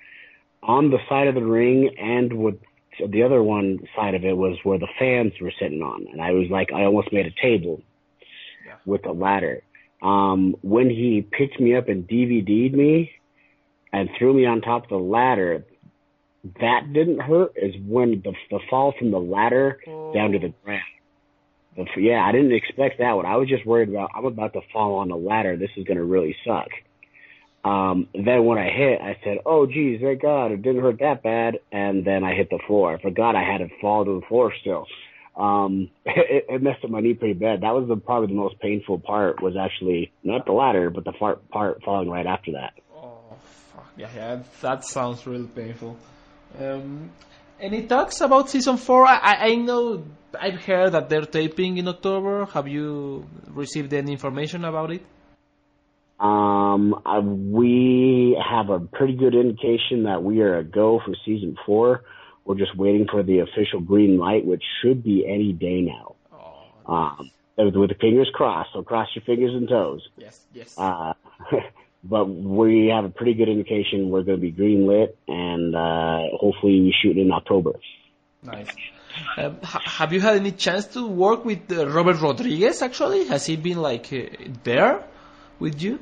on 0.63 0.89
the 0.89 0.97
side 1.09 1.27
of 1.27 1.35
the 1.35 1.43
ring 1.43 1.91
and 1.99 2.33
with 2.33 2.55
the 3.07 3.23
other 3.23 3.43
one 3.43 3.79
side 3.95 4.15
of 4.15 4.23
it 4.23 4.35
was 4.37 4.57
where 4.63 4.79
the 4.79 4.87
fans 4.97 5.33
were 5.41 5.51
sitting 5.59 5.81
on. 5.81 6.07
And 6.11 6.21
I 6.21 6.31
was 6.31 6.47
like, 6.49 6.71
I 6.73 6.85
almost 6.85 7.11
made 7.11 7.25
a 7.25 7.41
table 7.41 7.81
Yeah. 8.65 8.75
with 8.85 9.03
the 9.03 9.11
ladder. 9.11 9.61
Um, 10.05 10.55
when 10.61 10.87
he 10.91 11.27
picked 11.31 11.59
me 11.59 11.75
up 11.75 11.89
and 11.89 12.07
DVD'd 12.07 12.75
me 12.75 13.09
and 13.91 14.07
threw 14.19 14.35
me 14.35 14.45
on 14.45 14.61
top 14.61 14.83
of 14.83 14.89
the 14.89 14.97
ladder, 14.97 15.65
that 16.61 16.93
didn't 16.93 17.19
hurt 17.19 17.53
is 17.55 17.73
when 17.87 18.21
the, 18.23 18.33
the 18.51 18.59
fall 18.69 18.93
from 18.99 19.09
the 19.09 19.17
ladder 19.17 19.79
down 20.13 20.31
to 20.33 20.39
the 20.39 20.53
ground. 20.63 20.83
The, 21.75 21.85
yeah, 21.97 22.23
I 22.23 22.31
didn't 22.31 22.53
expect 22.53 22.99
that 22.99 23.13
one. 23.13 23.25
I 23.25 23.35
was 23.37 23.49
just 23.49 23.65
worried 23.65 23.89
about 23.89 24.11
I'm 24.15 24.25
about 24.25 24.53
to 24.53 24.61
fall 24.71 24.97
on 24.99 25.09
the 25.09 25.15
ladder. 25.15 25.57
This 25.57 25.71
is 25.75 25.85
going 25.85 25.97
to 25.97 26.03
really 26.03 26.35
suck. 26.45 26.69
Um, 27.63 28.07
then 28.13 28.45
when 28.45 28.59
I 28.59 28.69
hit, 28.69 29.01
I 29.01 29.17
said, 29.23 29.39
"Oh, 29.43 29.65
geez, 29.65 29.99
thank 29.99 30.21
God, 30.21 30.51
it 30.51 30.61
didn't 30.61 30.83
hurt 30.83 30.99
that 30.99 31.23
bad." 31.23 31.57
And 31.71 32.05
then 32.05 32.23
I 32.23 32.35
hit 32.35 32.51
the 32.51 32.59
floor. 32.67 32.93
I 32.93 33.01
forgot 33.01 33.35
I 33.35 33.41
had 33.41 33.57
to 33.57 33.69
fall 33.81 34.05
to 34.05 34.19
the 34.19 34.27
floor 34.27 34.53
still. 34.61 34.85
Um, 35.37 35.89
it, 36.05 36.45
it 36.49 36.61
messed 36.63 36.83
up 36.83 36.89
my 36.89 37.01
knee 37.01 37.13
pretty 37.13 37.33
bad. 37.33 37.61
That 37.61 37.73
was 37.73 37.87
the, 37.87 37.97
probably 37.97 38.27
the 38.27 38.39
most 38.39 38.59
painful 38.59 38.99
part. 38.99 39.41
Was 39.41 39.55
actually 39.57 40.11
not 40.23 40.45
the 40.45 40.53
ladder, 40.53 40.89
but 40.89 41.03
the 41.03 41.13
far, 41.19 41.35
part 41.51 41.81
falling 41.83 42.09
right 42.09 42.25
after 42.25 42.53
that. 42.53 42.73
Oh, 42.95 43.17
fuck. 43.73 43.91
Yeah, 43.97 44.09
yeah, 44.15 44.43
that 44.61 44.85
sounds 44.85 45.25
really 45.27 45.47
painful. 45.47 45.97
Um, 46.59 47.11
any 47.59 47.83
talks 47.83 48.21
about 48.21 48.49
season 48.49 48.77
four? 48.77 49.05
I, 49.05 49.15
I- 49.17 49.45
I 49.47 49.55
know 49.55 50.05
I've 50.39 50.61
heard 50.63 50.91
that 50.93 51.09
they're 51.09 51.25
taping 51.25 51.77
in 51.77 51.87
October. 51.87 52.45
Have 52.47 52.67
you 52.67 53.25
received 53.49 53.93
any 53.93 54.11
information 54.13 54.63
about 54.65 54.91
it? 54.91 55.01
Um, 56.19 56.93
uh, 57.05 57.19
we 57.19 58.41
have 58.41 58.69
a 58.69 58.79
pretty 58.79 59.15
good 59.15 59.35
indication 59.35 60.03
that 60.03 60.23
we 60.23 60.39
are 60.41 60.57
a 60.57 60.63
go 60.63 61.01
for 61.05 61.13
season 61.25 61.57
four. 61.65 62.03
We're 62.45 62.55
just 62.55 62.75
waiting 62.77 63.07
for 63.09 63.23
the 63.23 63.39
official 63.39 63.79
green 63.81 64.17
light, 64.17 64.45
which 64.45 64.63
should 64.81 65.03
be 65.03 65.25
any 65.27 65.51
day 65.51 65.81
now. 65.81 66.15
Oh, 66.31 66.93
Um, 66.93 67.31
with 67.57 67.75
with 67.75 67.89
the 67.89 67.95
fingers 67.95 68.29
crossed, 68.33 68.69
so 68.73 68.83
cross 68.83 69.07
your 69.15 69.23
fingers 69.23 69.53
and 69.55 69.67
toes. 69.67 70.07
yes, 70.17 70.41
yes. 70.53 70.75
Uh, 70.77 71.13
but 72.03 72.25
we 72.25 72.87
have 72.93 73.05
a 73.05 73.09
pretty 73.09 73.33
good 73.33 73.49
indication 73.49 74.09
we're 74.09 74.23
going 74.23 74.37
to 74.37 74.41
be 74.41 74.51
green 74.51 74.85
lit, 74.87 75.17
and 75.27 75.75
uh, 75.75 76.19
hopefully 76.39 76.81
we 76.81 76.93
shoot 77.01 77.17
in 77.17 77.31
October. 77.31 77.73
Nice. 78.43 78.67
Um, 79.37 79.57
ha- 79.63 79.81
have 79.85 80.11
you 80.13 80.19
had 80.19 80.35
any 80.35 80.51
chance 80.51 80.85
to 80.87 81.07
work 81.07 81.45
with 81.45 81.71
uh, 81.71 81.87
Robert 81.87 82.19
Rodriguez? 82.21 82.81
Actually, 82.81 83.25
has 83.27 83.45
he 83.45 83.55
been 83.55 83.81
like 83.81 84.11
uh, 84.13 84.23
there 84.63 85.03
with 85.57 85.81
you? 85.81 85.99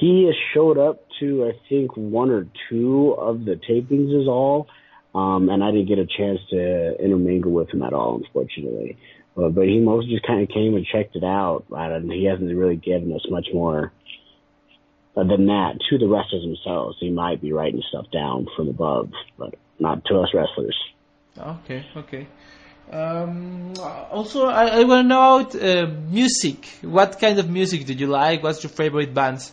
He 0.00 0.24
has 0.26 0.34
showed 0.54 0.78
up 0.78 1.04
to 1.20 1.44
I 1.44 1.52
think 1.68 1.96
one 1.96 2.30
or 2.30 2.46
two 2.68 3.12
of 3.12 3.44
the 3.44 3.54
tapings 3.68 4.10
is 4.20 4.26
all, 4.26 4.66
um, 5.14 5.48
and 5.48 5.62
I 5.62 5.70
didn't 5.70 5.88
get 5.88 5.98
a 5.98 6.06
chance 6.06 6.40
to 6.50 6.96
intermingle 7.02 7.52
with 7.52 7.70
him 7.70 7.82
at 7.82 7.92
all, 7.92 8.16
unfortunately. 8.16 8.98
Uh, 9.36 9.48
but 9.48 9.66
he 9.66 9.78
mostly 9.78 10.12
just 10.12 10.26
kind 10.26 10.42
of 10.42 10.48
came 10.48 10.74
and 10.74 10.84
checked 10.84 11.16
it 11.16 11.24
out, 11.24 11.64
and 11.70 12.10
he 12.12 12.24
hasn't 12.24 12.54
really 12.54 12.76
given 12.76 13.12
us 13.12 13.24
much 13.30 13.48
more 13.52 13.92
uh, 15.16 15.24
than 15.24 15.46
that 15.46 15.78
to 15.88 15.98
the 15.98 16.06
wrestlers 16.06 16.42
themselves. 16.42 16.96
He 17.00 17.10
might 17.10 17.40
be 17.40 17.52
writing 17.52 17.82
stuff 17.88 18.06
down 18.12 18.46
from 18.56 18.68
above, 18.68 19.10
but 19.38 19.54
not 19.78 20.04
to 20.06 20.20
us 20.20 20.28
wrestlers. 20.34 20.78
Okay, 21.38 21.84
okay. 21.96 22.26
Um, 22.90 23.72
also, 23.78 24.46
I, 24.46 24.80
I 24.80 24.84
want 24.84 25.04
to 25.04 25.08
know 25.08 25.40
about 25.40 25.54
uh, 25.54 25.86
music. 26.10 26.66
What 26.82 27.18
kind 27.18 27.38
of 27.38 27.48
music 27.48 27.86
do 27.86 27.94
you 27.94 28.06
like? 28.06 28.42
What's 28.42 28.62
your 28.62 28.70
favorite 28.70 29.14
bands? 29.14 29.52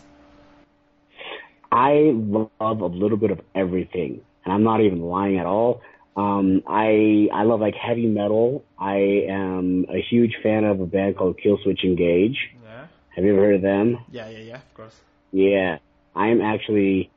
I 1.72 2.10
love 2.12 2.80
a 2.80 2.86
little 2.86 3.16
bit 3.16 3.30
of 3.30 3.40
everything, 3.54 4.20
and 4.44 4.52
I'm 4.54 4.62
not 4.62 4.80
even 4.80 5.00
lying 5.02 5.38
at 5.38 5.46
all. 5.46 5.82
Um, 6.16 6.62
I 6.66 7.28
I 7.32 7.44
love 7.44 7.60
like 7.60 7.74
heavy 7.74 8.06
metal. 8.06 8.64
I 8.78 8.96
am 9.28 9.86
a 9.88 10.00
huge 10.02 10.36
fan 10.42 10.64
of 10.64 10.80
a 10.80 10.86
band 10.86 11.16
called 11.16 11.38
Killswitch 11.38 11.84
Engage. 11.84 12.36
Yeah, 12.64 12.86
Have 13.14 13.24
you 13.24 13.32
ever 13.32 13.42
heard 13.46 13.54
of 13.56 13.62
them? 13.62 13.98
yeah, 14.10 14.28
yeah, 14.28 14.38
yeah. 14.38 14.56
Of 14.56 14.74
course. 14.74 15.00
Yeah, 15.32 15.78
I 16.14 16.28
am 16.28 16.40
actually, 16.40 17.10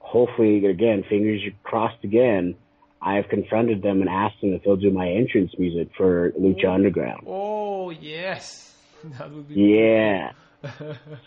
hopefully, 0.00 0.64
again, 0.66 1.04
fingers 1.08 1.40
crossed 1.62 2.02
again. 2.02 2.56
I 3.00 3.14
have 3.14 3.28
confronted 3.28 3.80
them 3.82 4.00
and 4.00 4.10
asked 4.10 4.40
them 4.40 4.52
if 4.54 4.64
they'll 4.64 4.76
do 4.76 4.90
my 4.90 5.08
entrance 5.08 5.52
music 5.56 5.90
for 5.96 6.32
Lucha 6.32 6.68
Underground. 6.74 7.22
Oh 7.26 7.90
yes, 7.90 8.74
that 9.04 9.30
would 9.30 9.48
be. 9.48 9.54
Yeah. 9.54 10.32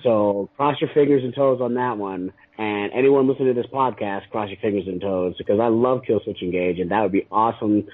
So 0.04 0.50
cross 0.58 0.78
your 0.82 0.90
fingers 0.94 1.24
and 1.24 1.34
toes 1.34 1.60
on 1.62 1.76
that 1.76 1.98
one. 1.98 2.34
And 2.58 2.92
anyone 2.94 3.28
listening 3.28 3.54
to 3.54 3.62
this 3.62 3.72
podcast, 3.72 4.30
cross 4.30 4.50
your 4.50 4.60
fingers 4.60 4.88
and 4.88 5.00
toes 5.00 5.36
because 5.38 5.60
I 5.60 5.68
love 5.68 6.02
Killswitch 6.08 6.42
Engage, 6.42 6.80
and 6.80 6.92
that 6.92 7.02
would 7.02 7.12
be 7.12 7.28
awesome 7.32 7.88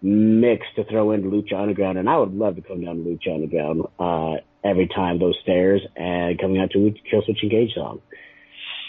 mix 0.00 0.66
to 0.76 0.84
throw 0.84 1.10
into 1.12 1.28
Lucha 1.28 1.60
Underground. 1.60 1.98
And 1.98 2.08
I 2.08 2.16
would 2.16 2.34
love 2.34 2.56
to 2.56 2.62
come 2.62 2.84
down 2.84 2.96
to 2.96 3.02
Lucha 3.02 3.34
Underground 3.34 3.86
uh, 3.98 4.40
every 4.64 4.88
time 4.88 5.18
those 5.18 5.36
stairs 5.42 5.82
and 5.96 6.38
coming 6.38 6.60
out 6.60 6.70
to 6.72 6.86
a 6.86 6.90
Killswitch 6.90 7.42
Engage 7.42 7.74
song. 7.74 8.00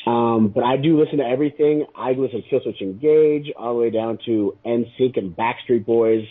Um, 0.05 0.49
but 0.49 0.63
I 0.63 0.77
do 0.77 0.99
listen 0.99 1.17
to 1.17 1.25
everything. 1.25 1.85
I 1.95 2.11
listen 2.11 2.43
to 2.43 2.49
Killswitch 2.49 2.81
Engage 2.81 3.51
all 3.57 3.73
the 3.73 3.79
way 3.79 3.89
down 3.89 4.19
to 4.25 4.57
NSYNC 4.65 5.17
and 5.17 5.35
Backstreet 5.35 5.85
Boys. 5.85 6.25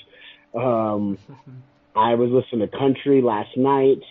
Um, 0.54 1.18
I 1.96 2.14
was 2.14 2.30
listening 2.30 2.68
to 2.68 2.78
country 2.78 3.22
last 3.22 3.56
night. 3.56 4.02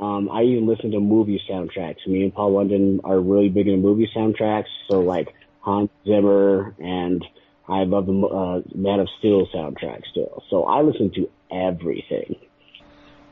Um, 0.00 0.30
I 0.30 0.42
even 0.44 0.66
listen 0.66 0.90
to 0.92 1.00
movie 1.00 1.40
soundtracks. 1.48 2.06
Me 2.06 2.22
and 2.22 2.34
Paul 2.34 2.54
London 2.54 3.00
are 3.04 3.20
really 3.20 3.50
big 3.50 3.68
into 3.68 3.78
movie 3.78 4.08
soundtracks. 4.16 4.70
So 4.90 5.00
like 5.00 5.28
Hans 5.60 5.90
Zimmer 6.06 6.74
and 6.78 7.22
I 7.68 7.84
love 7.84 8.06
the 8.06 8.12
uh, 8.12 8.62
Man 8.74 9.00
of 9.00 9.08
Steel 9.18 9.46
soundtrack 9.54 10.02
still. 10.10 10.42
So 10.48 10.64
I 10.64 10.80
listen 10.80 11.12
to 11.14 11.28
everything. 11.52 12.36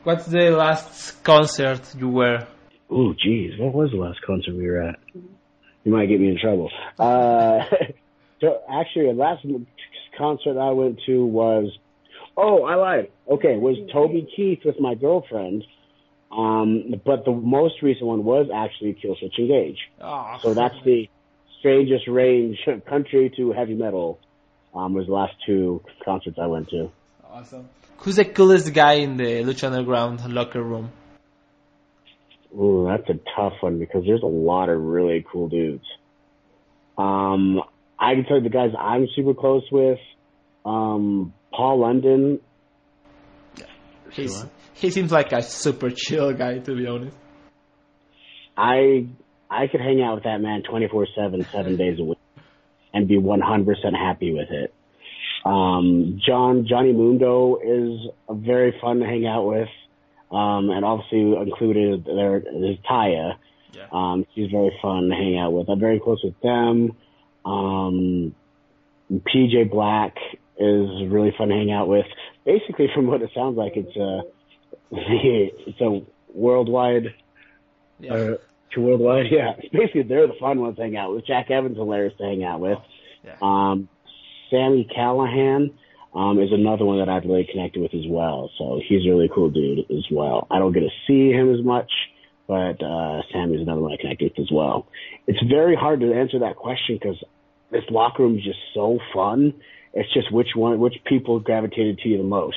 What's 0.03 0.27
the 0.27 0.51
last 0.51 1.23
concert 1.23 1.81
you 1.97 2.09
were? 2.09 2.47
Ooh, 2.91 3.13
geez, 3.15 3.59
what 3.59 3.73
was 3.73 3.91
the 3.91 3.97
last 3.97 4.21
concert 4.25 4.55
we 4.55 4.65
were 4.67 4.81
at? 4.81 4.99
You 5.83 5.91
might 5.91 6.07
get 6.07 6.21
me 6.21 6.29
in 6.29 6.39
trouble. 6.39 6.71
Uh, 6.97 7.65
so 8.41 8.61
actually, 8.69 9.07
the 9.07 9.13
last 9.13 9.45
concert 10.17 10.57
I 10.57 10.71
went 10.71 10.99
to 11.05 11.25
was, 11.25 11.77
oh, 12.37 12.63
I 12.63 12.75
lied. 12.75 13.11
Okay, 13.29 13.53
it 13.53 13.61
was 13.61 13.75
Toby 13.91 14.27
Keith 14.35 14.59
with 14.63 14.79
my 14.79 14.95
girlfriend. 14.95 15.65
Um, 16.31 16.93
but 17.05 17.25
the 17.25 17.31
most 17.31 17.81
recent 17.81 18.05
one 18.05 18.23
was 18.23 18.49
actually 18.53 18.93
Killswitch 18.93 19.37
Engage. 19.39 19.79
Oh, 19.99 20.37
So 20.43 20.53
that's 20.53 20.75
the 20.85 21.09
strangest 21.59 22.07
range, 22.07 22.57
country 22.87 23.31
to 23.37 23.51
heavy 23.51 23.73
metal. 23.73 24.19
Um, 24.73 24.93
was 24.93 25.07
the 25.07 25.13
last 25.13 25.33
two 25.45 25.81
concerts 26.05 26.37
I 26.39 26.45
went 26.45 26.69
to. 26.69 26.91
awesome. 27.31 27.69
Who's 27.97 28.15
the 28.17 28.25
coolest 28.25 28.73
guy 28.73 28.93
in 28.93 29.17
the 29.17 29.43
Lucha 29.43 29.65
Underground 29.65 30.23
locker 30.33 30.61
room? 30.61 30.91
Ooh, 32.55 32.87
that's 32.87 33.09
a 33.09 33.19
tough 33.35 33.53
one 33.61 33.77
because 33.79 34.03
there's 34.05 34.23
a 34.23 34.27
lot 34.27 34.69
of 34.69 34.79
really 34.81 35.25
cool 35.29 35.49
dudes. 35.49 35.85
Um, 36.97 37.61
I 37.97 38.13
can 38.15 38.25
tell 38.25 38.37
you 38.37 38.43
the 38.43 38.49
guys 38.49 38.71
I'm 38.77 39.07
super 39.15 39.33
close 39.33 39.63
with. 39.71 39.99
Um, 40.65 41.33
Paul 41.51 41.79
London. 41.79 42.39
He's, 44.13 44.45
he 44.73 44.91
seems 44.91 45.11
like 45.11 45.31
a 45.31 45.41
super 45.41 45.89
chill 45.89 46.33
guy, 46.33 46.59
to 46.59 46.75
be 46.75 46.87
honest. 46.87 47.15
I 48.57 49.07
I 49.49 49.67
could 49.67 49.81
hang 49.81 50.01
out 50.01 50.15
with 50.15 50.23
that 50.25 50.41
man 50.41 50.63
24/7, 50.63 51.51
seven 51.51 51.77
days 51.77 51.99
a 51.99 52.03
week, 52.03 52.17
and 52.93 53.07
be 53.07 53.17
100% 53.17 53.95
happy 53.95 54.33
with 54.33 54.49
it. 54.51 54.73
Um, 55.45 56.19
John 56.25 56.67
Johnny 56.67 56.91
Mundo 56.91 57.57
is 57.57 58.09
a 58.27 58.35
very 58.35 58.75
fun 58.81 58.99
to 58.99 59.05
hang 59.05 59.25
out 59.25 59.45
with, 59.45 59.69
um, 60.31 60.69
and 60.69 60.83
obviously 60.83 61.35
included 61.35 62.05
there 62.05 62.37
is 62.37 62.77
Taya. 62.89 63.35
Yeah. 63.71 63.85
Um, 63.91 64.25
she's 64.35 64.51
very 64.51 64.71
fun 64.81 65.09
to 65.09 65.15
hang 65.15 65.37
out 65.37 65.53
with. 65.53 65.69
I'm 65.69 65.79
very 65.79 65.99
close 65.99 66.21
with 66.23 66.39
them. 66.41 66.95
Um, 67.45 68.35
PJ 69.11 69.71
Black 69.71 70.15
is 70.57 70.89
really 71.07 71.33
fun 71.37 71.47
to 71.49 71.55
hang 71.55 71.71
out 71.71 71.87
with. 71.87 72.05
Basically, 72.45 72.87
from 72.93 73.07
what 73.07 73.21
it 73.21 73.29
sounds 73.35 73.57
like, 73.57 73.73
it's 73.75 73.95
a 73.95 74.21
it's 74.91 75.81
a 75.81 76.01
worldwide 76.33 77.13
Yeah. 77.99 78.13
uh, 78.13 78.37
to 78.73 78.81
worldwide, 78.81 79.25
yeah. 79.31 79.53
Basically, 79.71 80.03
they're 80.03 80.27
the 80.27 80.33
fun 80.39 80.61
ones 80.61 80.77
to 80.77 80.83
hang 80.83 80.97
out 80.97 81.13
with. 81.13 81.25
Jack 81.25 81.51
Evans 81.51 81.77
hilarious 81.77 82.13
to 82.17 82.23
hang 82.23 82.43
out 82.43 82.59
with. 82.59 82.77
Yeah. 83.23 83.35
Um, 83.41 83.89
Sami 84.49 84.87
Callihan 84.95 85.73
um, 86.15 86.39
is 86.39 86.51
another 86.51 86.85
one 86.85 86.97
that 86.99 87.09
I've 87.09 87.23
really 87.25 87.47
connected 87.51 87.81
with 87.81 87.93
as 87.93 88.05
well. 88.07 88.49
So 88.57 88.79
he's 88.87 89.05
a 89.05 89.09
really 89.09 89.29
cool 89.33 89.49
dude 89.49 89.79
as 89.91 90.05
well. 90.11 90.47
I 90.49 90.57
don't 90.59 90.71
get 90.71 90.79
to 90.81 90.89
see 91.07 91.31
him 91.31 91.53
as 91.53 91.63
much, 91.63 91.91
but 92.47 92.81
uh, 92.81 93.21
Sami's 93.31 93.61
another 93.61 93.81
one 93.81 93.93
I 93.93 93.97
connect 93.97 94.21
with 94.21 94.39
as 94.39 94.49
well. 94.51 94.87
It's 95.27 95.41
very 95.43 95.75
hard 95.75 95.99
to 95.99 96.13
answer 96.13 96.39
that 96.39 96.55
question 96.55 96.97
because 96.99 97.21
this 97.71 97.83
locker 97.91 98.23
room 98.23 98.37
is 98.39 98.43
just 98.43 98.59
so 98.73 98.97
fun. 99.13 99.53
It's 99.93 100.11
just 100.13 100.31
which 100.31 100.49
one, 100.55 100.79
which 100.79 100.95
people 101.05 101.39
gravitated 101.39 101.99
to 101.99 102.09
you 102.09 102.17
the 102.17 102.23
most. 102.23 102.55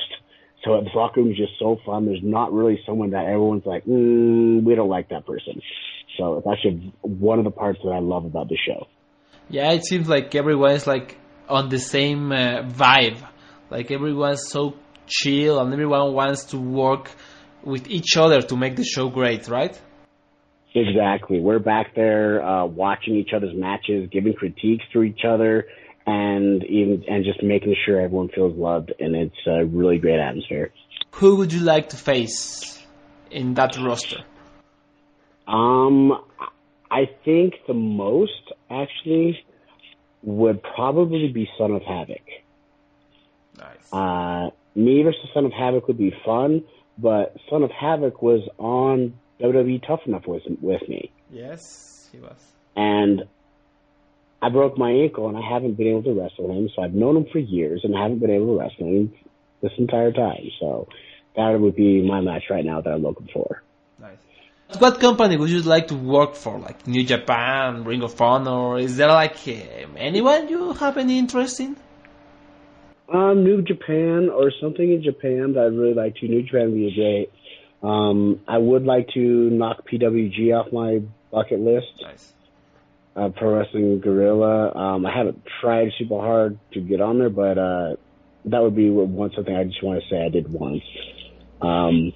So 0.63 0.79
this 0.81 0.93
locker 0.95 1.21
room 1.21 1.31
is 1.31 1.37
just 1.37 1.53
so 1.59 1.77
fun. 1.85 2.05
There's 2.05 2.23
not 2.23 2.53
really 2.53 2.79
someone 2.85 3.11
that 3.11 3.25
everyone's 3.25 3.65
like, 3.65 3.85
mm, 3.85 4.63
we 4.63 4.75
don't 4.75 4.89
like 4.89 5.09
that 5.09 5.25
person. 5.25 5.61
So 6.17 6.37
it's 6.37 6.47
actually 6.47 6.93
one 7.01 7.39
of 7.39 7.45
the 7.45 7.51
parts 7.51 7.79
that 7.83 7.89
I 7.89 7.99
love 7.99 8.25
about 8.25 8.47
the 8.47 8.57
show. 8.57 8.87
Yeah, 9.49 9.71
it 9.71 9.85
seems 9.85 10.07
like 10.07 10.33
everyone's 10.35 10.87
like 10.87 11.17
on 11.49 11.69
the 11.69 11.79
same 11.79 12.31
uh, 12.31 12.63
vibe. 12.63 13.17
Like 13.69 13.91
everyone's 13.91 14.47
so 14.49 14.75
chill 15.07 15.59
and 15.59 15.73
everyone 15.73 16.13
wants 16.13 16.45
to 16.45 16.57
work 16.57 17.09
with 17.63 17.87
each 17.87 18.15
other 18.15 18.41
to 18.41 18.55
make 18.55 18.75
the 18.75 18.83
show 18.83 19.09
great, 19.09 19.47
right? 19.47 19.79
Exactly. 20.75 21.39
We're 21.39 21.59
back 21.59 21.93
there 21.95 22.43
uh, 22.43 22.65
watching 22.65 23.15
each 23.15 23.29
other's 23.35 23.53
matches, 23.55 24.09
giving 24.11 24.33
critiques 24.33 24.83
to 24.93 25.03
each 25.03 25.21
other, 25.27 25.65
and 26.05 26.63
even 26.63 27.03
and 27.07 27.23
just 27.23 27.41
making 27.43 27.75
sure 27.85 27.99
everyone 27.99 28.29
feels 28.29 28.55
loved. 28.57 28.93
And 28.99 29.15
it's 29.15 29.35
a 29.47 29.65
really 29.65 29.97
great 29.97 30.19
atmosphere. 30.19 30.71
Who 31.11 31.37
would 31.37 31.53
you 31.53 31.59
like 31.61 31.89
to 31.89 31.97
face 31.97 32.79
in 33.31 33.53
that 33.55 33.77
roster? 33.77 34.23
Um, 35.47 36.13
I 36.89 37.09
think 37.25 37.55
the 37.67 37.73
most 37.73 38.51
actually 38.69 39.43
would 40.23 40.61
probably 40.63 41.27
be 41.29 41.49
Son 41.57 41.71
of 41.71 41.81
Havoc. 41.83 42.21
Nice. 43.57 43.91
Uh, 43.91 44.49
me 44.75 45.03
versus 45.03 45.29
Son 45.33 45.45
of 45.45 45.51
Havoc 45.51 45.87
would 45.87 45.97
be 45.97 46.13
fun, 46.25 46.63
but 46.97 47.35
Son 47.49 47.63
of 47.63 47.71
Havoc 47.71 48.21
was 48.21 48.47
on 48.57 49.13
WWE 49.41 49.85
Tough 49.85 50.01
Enough 50.05 50.25
with, 50.27 50.43
with 50.61 50.87
me. 50.87 51.11
Yes, 51.31 52.07
he 52.11 52.19
was. 52.19 52.37
and 52.75 53.23
I 54.43 54.49
broke 54.49 54.77
my 54.77 54.91
ankle 54.91 55.29
and 55.29 55.37
I 55.37 55.41
haven't 55.41 55.75
been 55.75 55.87
able 55.87 56.03
to 56.03 56.13
wrestle 56.19 56.51
him. 56.51 56.69
So 56.75 56.83
I've 56.83 56.93
known 56.93 57.15
him 57.15 57.27
for 57.31 57.39
years 57.39 57.79
and 57.85 57.95
haven't 57.95 58.19
been 58.19 58.29
able 58.29 58.47
to 58.47 58.59
wrestle 58.59 58.87
him 58.87 59.13
this 59.61 59.71
entire 59.77 60.11
time. 60.11 60.51
So 60.59 60.89
that 61.37 61.57
would 61.57 61.77
be 61.77 62.05
my 62.05 62.19
match 62.19 62.43
right 62.49 62.65
now 62.65 62.81
that 62.81 62.89
I'm 62.89 63.01
looking 63.01 63.29
for. 63.33 63.63
Nice. 63.99 64.17
What 64.79 64.99
company 64.99 65.37
would 65.37 65.49
you 65.49 65.61
like 65.61 65.87
to 65.87 65.95
work 65.95 66.35
for? 66.35 66.59
Like 66.59 66.85
New 66.85 67.05
Japan, 67.05 67.85
Ring 67.85 68.03
of 68.03 68.19
Honor? 68.19 68.79
Is 68.79 68.97
there 68.97 69.07
like 69.07 69.37
um, 69.47 69.95
anyone 69.95 70.49
you 70.49 70.73
have 70.73 70.97
any 70.97 71.17
interest 71.19 71.61
in? 71.61 71.77
Um, 73.13 73.45
New 73.45 73.61
Japan 73.61 74.29
or 74.29 74.51
something 74.59 74.91
in 74.91 75.03
Japan 75.03 75.53
that 75.53 75.63
I'd 75.67 75.77
really 75.77 75.93
like 75.93 76.15
to. 76.17 76.27
New 76.27 76.43
Japan 76.43 76.71
would 76.71 76.75
be 76.75 76.93
great. 76.93 77.31
Um, 77.81 78.41
I 78.45 78.57
would 78.57 78.83
like 78.83 79.07
to 79.13 79.19
knock 79.19 79.87
PWG 79.87 80.51
off 80.53 80.73
my 80.73 81.01
bucket 81.31 81.61
list. 81.61 81.87
Nice. 82.01 82.33
Uh, 83.15 83.29
Pro 83.29 83.55
Wrestling 83.59 83.99
Guerrilla. 83.99 84.73
Um, 84.73 85.05
I 85.05 85.15
haven't 85.15 85.43
tried 85.61 85.89
super 85.99 86.19
hard 86.19 86.57
to 86.73 86.81
get 86.81 86.99
on 86.99 87.19
there, 87.19 87.29
but 87.29 87.57
uh, 87.57 87.95
that 88.45 88.61
would 88.61 88.75
be 88.75 88.89
one 88.89 89.31
something 89.35 89.55
I 89.55 89.63
just 89.65 89.83
want 89.83 90.01
to 90.01 90.09
say 90.09 90.23
I 90.23 90.29
did 90.29 90.51
once. 90.51 90.81
Um, 91.61 92.11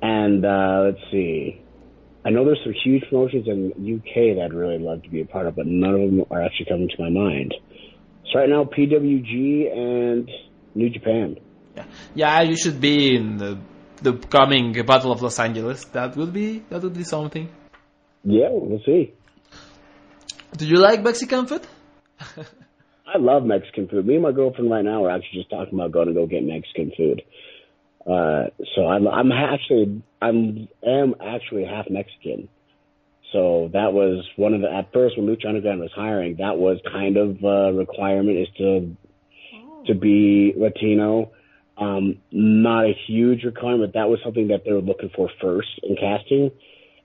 and 0.00 0.44
uh, 0.44 0.82
let's 0.86 1.10
see. 1.10 1.60
I 2.24 2.30
know 2.30 2.44
there's 2.44 2.60
some 2.64 2.72
huge 2.82 3.04
promotions 3.10 3.46
in 3.46 3.72
UK 3.96 4.36
that 4.36 4.44
I'd 4.46 4.54
really 4.54 4.78
love 4.78 5.02
to 5.02 5.10
be 5.10 5.20
a 5.20 5.26
part 5.26 5.46
of, 5.46 5.56
but 5.56 5.66
none 5.66 5.94
of 5.94 6.00
them 6.00 6.24
are 6.30 6.42
actually 6.42 6.66
coming 6.66 6.88
to 6.88 7.02
my 7.02 7.10
mind. 7.10 7.54
So 8.32 8.38
right 8.38 8.48
now, 8.48 8.64
PWG 8.64 9.70
and 9.70 10.30
New 10.74 10.88
Japan. 10.88 11.36
Yeah, 11.76 11.84
yeah. 12.14 12.42
You 12.42 12.56
should 12.56 12.80
be 12.80 13.14
in 13.14 13.36
the 13.36 13.58
the 14.00 14.14
coming 14.14 14.72
Battle 14.84 15.12
of 15.12 15.20
Los 15.22 15.38
Angeles. 15.38 15.84
That 15.86 16.16
would 16.16 16.32
be 16.32 16.62
that 16.70 16.82
would 16.82 16.94
be 16.94 17.04
something. 17.04 17.48
Yeah, 18.24 18.48
we'll 18.50 18.80
see. 18.86 19.12
Do 20.56 20.66
you 20.66 20.76
like 20.76 21.02
Mexican 21.02 21.46
food? 21.46 21.66
I 23.06 23.18
love 23.18 23.44
Mexican 23.44 23.88
food. 23.88 24.06
Me 24.06 24.14
and 24.14 24.22
my 24.22 24.30
girlfriend 24.30 24.70
right 24.70 24.84
now 24.84 25.04
are 25.04 25.10
actually 25.10 25.40
just 25.40 25.50
talking 25.50 25.74
about 25.74 25.90
going 25.90 26.08
to 26.08 26.14
go 26.14 26.26
get 26.26 26.44
Mexican 26.44 26.92
food. 26.96 27.22
Uh, 28.06 28.50
so 28.74 28.86
I'm 28.86 29.08
I'm 29.08 29.32
actually 29.32 30.02
I'm 30.22 30.68
am 30.86 31.14
actually 31.20 31.64
half 31.64 31.86
Mexican. 31.90 32.48
So 33.32 33.70
that 33.72 33.92
was 33.92 34.24
one 34.36 34.54
of 34.54 34.60
the 34.60 34.72
at 34.72 34.92
first 34.92 35.18
when 35.18 35.26
Lucha 35.26 35.48
Underground 35.48 35.80
was 35.80 35.90
hiring, 35.94 36.36
that 36.36 36.56
was 36.56 36.78
kind 36.90 37.16
of 37.16 37.42
a 37.42 37.72
requirement 37.72 38.38
is 38.38 38.48
to 38.58 38.96
to 39.86 39.94
be 39.94 40.54
Latino. 40.56 41.32
Um, 41.76 42.18
not 42.30 42.84
a 42.84 42.92
huge 43.08 43.42
requirement. 43.42 43.92
But 43.92 43.98
that 43.98 44.08
was 44.08 44.20
something 44.22 44.48
that 44.48 44.62
they 44.64 44.72
were 44.72 44.80
looking 44.80 45.10
for 45.16 45.28
first 45.40 45.68
in 45.82 45.96
casting. 45.96 46.52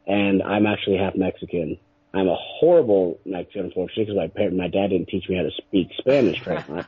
And 0.06 0.44
I'm 0.44 0.68
actually 0.68 0.98
half 0.98 1.16
Mexican. 1.16 1.80
I'm 2.14 2.28
a 2.28 2.36
horrible 2.60 3.20
Mexican, 3.26 3.66
unfortunately, 3.66 4.06
because 4.06 4.18
my 4.18 4.28
parent, 4.28 4.58
my 4.58 4.68
dad 4.68 4.88
didn't 4.90 5.08
teach 5.10 5.26
me 5.30 5.36
how 5.38 5.44
to 5.44 5.52
speak 5.68 5.90
Spanish 6.00 6.44
very 6.44 6.64
much, 6.70 6.88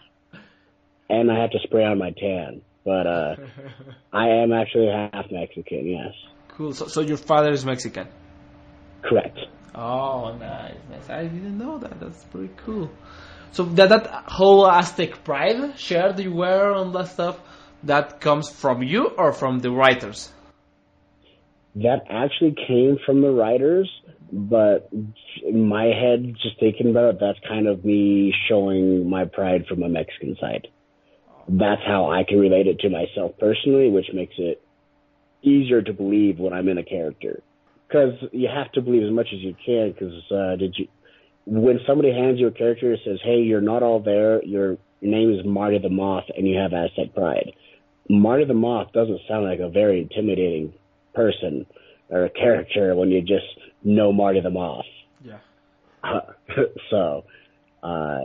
and 1.09 1.31
I 1.31 1.39
have 1.39 1.51
to 1.51 1.59
spray 1.63 1.83
on 1.85 1.99
my 1.99 2.11
tan. 2.11 2.61
But 2.83 3.05
uh, 3.07 3.35
I 4.13 4.27
am 4.29 4.51
actually 4.51 4.87
half 4.87 5.25
Mexican. 5.31 5.87
Yes, 5.87 6.13
Cool. 6.49 6.73
So, 6.73 6.87
so 6.87 7.01
your 7.01 7.17
father 7.17 7.51
is 7.51 7.65
Mexican. 7.65 8.07
correct. 9.03 9.37
Oh, 9.73 10.35
nice, 10.37 10.75
nice. 10.89 11.09
I 11.09 11.23
didn't 11.23 11.57
know 11.57 11.77
that. 11.79 11.99
That's 11.99 12.23
pretty 12.25 12.53
cool. 12.65 12.91
So 13.51 13.63
that 13.63 13.89
that 13.89 14.07
whole 14.27 14.69
Aztec 14.69 15.23
pride 15.23 15.77
shirt 15.79 16.19
you 16.19 16.33
wear 16.33 16.73
and 16.73 16.93
that 16.93 17.07
stuff, 17.09 17.39
that 17.83 18.19
comes 18.21 18.49
from 18.49 18.83
you 18.83 19.05
or 19.17 19.31
from 19.33 19.59
the 19.59 19.71
writers? 19.71 20.31
That 21.75 22.01
actually 22.09 22.55
came 22.67 22.97
from 23.05 23.21
the 23.21 23.31
writers, 23.31 23.89
but 24.31 24.89
my 25.51 25.85
head, 25.85 26.35
just 26.41 26.59
thinking 26.59 26.89
about 26.89 27.15
it, 27.15 27.19
that's 27.19 27.39
kind 27.47 27.67
of 27.67 27.83
me 27.83 28.33
showing 28.47 29.09
my 29.09 29.25
pride 29.25 29.65
from 29.67 29.83
a 29.83 29.89
Mexican 29.89 30.37
side. 30.39 30.67
That's 31.49 31.81
how 31.85 32.11
I 32.11 32.23
can 32.23 32.39
relate 32.39 32.67
it 32.67 32.79
to 32.79 32.89
myself 32.89 33.33
personally, 33.39 33.89
which 33.89 34.07
makes 34.13 34.35
it 34.37 34.61
easier 35.41 35.81
to 35.81 35.93
believe 35.93 36.39
when 36.39 36.53
I'm 36.53 36.69
in 36.69 36.77
a 36.77 36.83
character. 36.83 37.41
Because 37.87 38.13
you 38.31 38.47
have 38.47 38.71
to 38.73 38.81
believe 38.81 39.03
as 39.03 39.11
much 39.11 39.27
as 39.33 39.39
you 39.39 39.53
can. 39.65 39.91
Because 39.91 40.13
uh, 40.31 40.55
did 40.55 40.75
you 40.77 40.87
when 41.45 41.79
somebody 41.85 42.13
hands 42.13 42.39
you 42.39 42.47
a 42.47 42.51
character 42.51 42.91
that 42.91 42.99
says, 43.03 43.19
"Hey, 43.23 43.41
you're 43.41 43.59
not 43.59 43.83
all 43.83 43.99
there. 43.99 44.41
Your 44.45 44.77
name 45.01 45.33
is 45.37 45.45
Marty 45.45 45.77
the 45.77 45.89
Moth, 45.89 46.25
and 46.37 46.47
you 46.47 46.57
have 46.57 46.71
Aztec 46.71 47.13
pride." 47.13 47.51
Marty 48.09 48.45
the 48.45 48.53
Moth 48.53 48.93
doesn't 48.93 49.19
sound 49.27 49.43
like 49.43 49.59
a 49.59 49.69
very 49.69 50.01
intimidating 50.01 50.73
person 51.13 51.65
or 52.11 52.25
a 52.25 52.29
character 52.29 52.93
when 52.95 53.09
you 53.09 53.21
just 53.21 53.45
know 53.83 54.11
Marty 54.11 54.41
the 54.41 54.49
Moth. 54.49 54.85
Yeah. 55.23 55.39
so, 56.89 57.23
uh, 57.81 58.19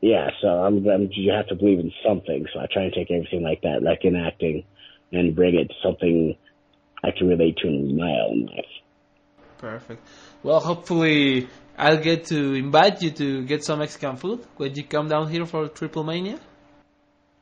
yeah, 0.00 0.30
so 0.40 0.48
I'm, 0.48 0.86
I'm, 0.88 1.08
you 1.12 1.32
have 1.32 1.46
to 1.46 1.54
believe 1.54 1.78
in 1.78 1.92
something. 2.06 2.44
So 2.52 2.60
I 2.60 2.66
try 2.70 2.82
and 2.82 2.92
take 2.92 3.10
everything 3.10 3.42
like 3.42 3.62
that, 3.62 3.82
like 3.82 4.00
in 4.02 4.16
acting, 4.16 4.64
and 5.12 5.34
bring 5.34 5.54
it 5.54 5.68
to 5.68 5.74
something 5.82 6.36
I 7.04 7.10
can 7.16 7.28
relate 7.28 7.56
to 7.58 7.68
in 7.68 7.96
my 7.96 8.12
own 8.28 8.46
life. 8.46 8.64
Perfect. 9.58 10.02
Well, 10.42 10.58
hopefully 10.58 11.48
I'll 11.78 12.02
get 12.02 12.26
to 12.26 12.54
invite 12.54 13.00
you 13.02 13.12
to 13.12 13.44
get 13.44 13.64
some 13.64 13.78
Mexican 13.78 14.16
food 14.16 14.44
when 14.56 14.74
you 14.74 14.82
come 14.82 15.08
down 15.08 15.30
here 15.30 15.46
for 15.46 15.68
Triplemania. 15.68 16.40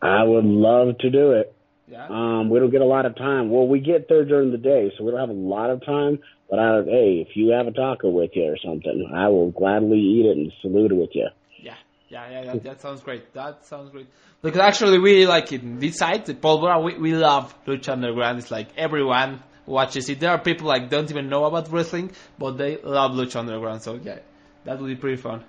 I 0.02 0.22
would 0.24 0.44
love 0.44 0.98
to 0.98 1.10
do 1.10 1.32
it. 1.32 1.54
Yeah. 1.90 2.06
Um, 2.08 2.50
we 2.50 2.60
don't 2.60 2.70
get 2.70 2.82
a 2.82 2.86
lot 2.86 3.04
of 3.04 3.16
time. 3.16 3.50
Well, 3.50 3.66
we 3.66 3.80
get 3.80 4.08
there 4.08 4.24
during 4.24 4.52
the 4.52 4.58
day, 4.58 4.92
so 4.96 5.04
we 5.04 5.10
don't 5.10 5.20
have 5.20 5.28
a 5.28 5.32
lot 5.32 5.70
of 5.70 5.84
time. 5.84 6.20
But 6.48 6.58
I, 6.60 6.82
hey, 6.84 7.26
if 7.26 7.36
you 7.36 7.50
have 7.50 7.66
a 7.66 7.72
taco 7.72 8.10
with 8.10 8.30
you 8.34 8.44
or 8.44 8.56
something, 8.64 9.10
I 9.14 9.28
will 9.28 9.50
gladly 9.50 9.98
eat 9.98 10.26
it 10.26 10.36
and 10.36 10.52
salute 10.62 10.92
it 10.92 10.94
with 10.94 11.10
you. 11.14 11.28
Yeah, 11.62 11.74
yeah, 12.08 12.42
yeah. 12.42 12.52
That, 12.52 12.62
that 12.64 12.80
sounds 12.80 13.02
great. 13.02 13.32
That 13.34 13.66
sounds 13.66 13.90
great. 13.90 14.08
Because 14.42 14.60
actually, 14.60 14.98
we 14.98 15.26
like 15.26 15.52
in 15.52 15.78
this 15.78 15.98
side, 15.98 16.26
the 16.26 16.34
Pólvora, 16.34 16.82
we 16.82 16.96
we 16.98 17.12
love 17.14 17.54
Lucha 17.66 17.90
Underground. 17.90 18.38
It's 18.38 18.50
like 18.50 18.68
everyone 18.76 19.42
watches 19.66 20.08
it. 20.08 20.20
There 20.20 20.30
are 20.30 20.38
people 20.38 20.66
like 20.66 20.90
don't 20.90 21.10
even 21.10 21.28
know 21.28 21.44
about 21.44 21.70
wrestling, 21.70 22.10
but 22.38 22.58
they 22.58 22.78
love 22.78 23.12
Lucha 23.12 23.36
Underground. 23.36 23.82
So 23.82 23.94
yeah, 24.02 24.18
that 24.64 24.80
would 24.80 24.88
be 24.88 24.96
pretty 24.96 25.20
fun. 25.22 25.44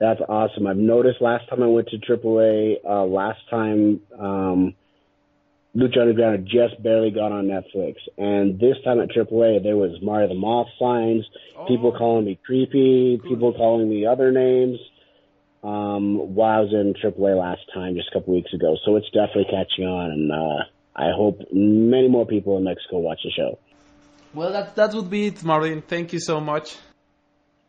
That's 0.00 0.20
awesome. 0.28 0.66
I've 0.66 0.76
noticed 0.76 1.20
last 1.20 1.48
time 1.48 1.62
I 1.62 1.66
went 1.66 1.88
to 1.88 1.98
AAA, 1.98 2.84
uh, 2.84 3.04
last 3.04 3.38
time 3.48 4.00
um, 4.18 4.74
Lucha 5.76 6.02
Underground 6.02 6.38
had 6.38 6.46
just 6.46 6.80
barely 6.82 7.10
got 7.10 7.32
on 7.32 7.46
Netflix, 7.46 7.96
and 8.16 8.60
this 8.60 8.76
time 8.84 9.00
at 9.00 9.08
AAA 9.08 9.62
there 9.62 9.76
was 9.76 10.00
Marty 10.02 10.28
the 10.28 10.34
Moth 10.34 10.68
signs, 10.78 11.24
people 11.66 11.92
calling 11.98 12.24
me 12.24 12.38
creepy, 12.46 13.20
people 13.20 13.52
calling 13.52 13.88
me 13.88 14.06
other 14.06 14.30
names. 14.30 14.78
Um, 15.64 16.34
while 16.34 16.58
I 16.58 16.60
was 16.60 16.72
in 16.72 16.94
AAA 17.02 17.40
last 17.40 17.62
time, 17.72 17.96
just 17.96 18.08
a 18.12 18.18
couple 18.20 18.34
weeks 18.34 18.52
ago, 18.52 18.76
so 18.84 18.96
it's 18.96 19.06
definitely 19.06 19.46
catching 19.50 19.86
on, 19.86 20.10
and 20.12 20.30
uh, 20.30 20.64
I 20.94 21.10
hope 21.16 21.40
many 21.50 22.06
more 22.06 22.26
people 22.26 22.56
in 22.58 22.64
Mexico 22.64 22.98
watch 22.98 23.20
the 23.24 23.30
show. 23.30 23.58
Well, 24.32 24.52
that 24.52 24.76
that 24.76 24.94
would 24.94 25.10
be 25.10 25.28
it, 25.28 25.42
Martin. 25.42 25.82
Thank 25.82 26.12
you 26.12 26.20
so 26.20 26.38
much. 26.38 26.76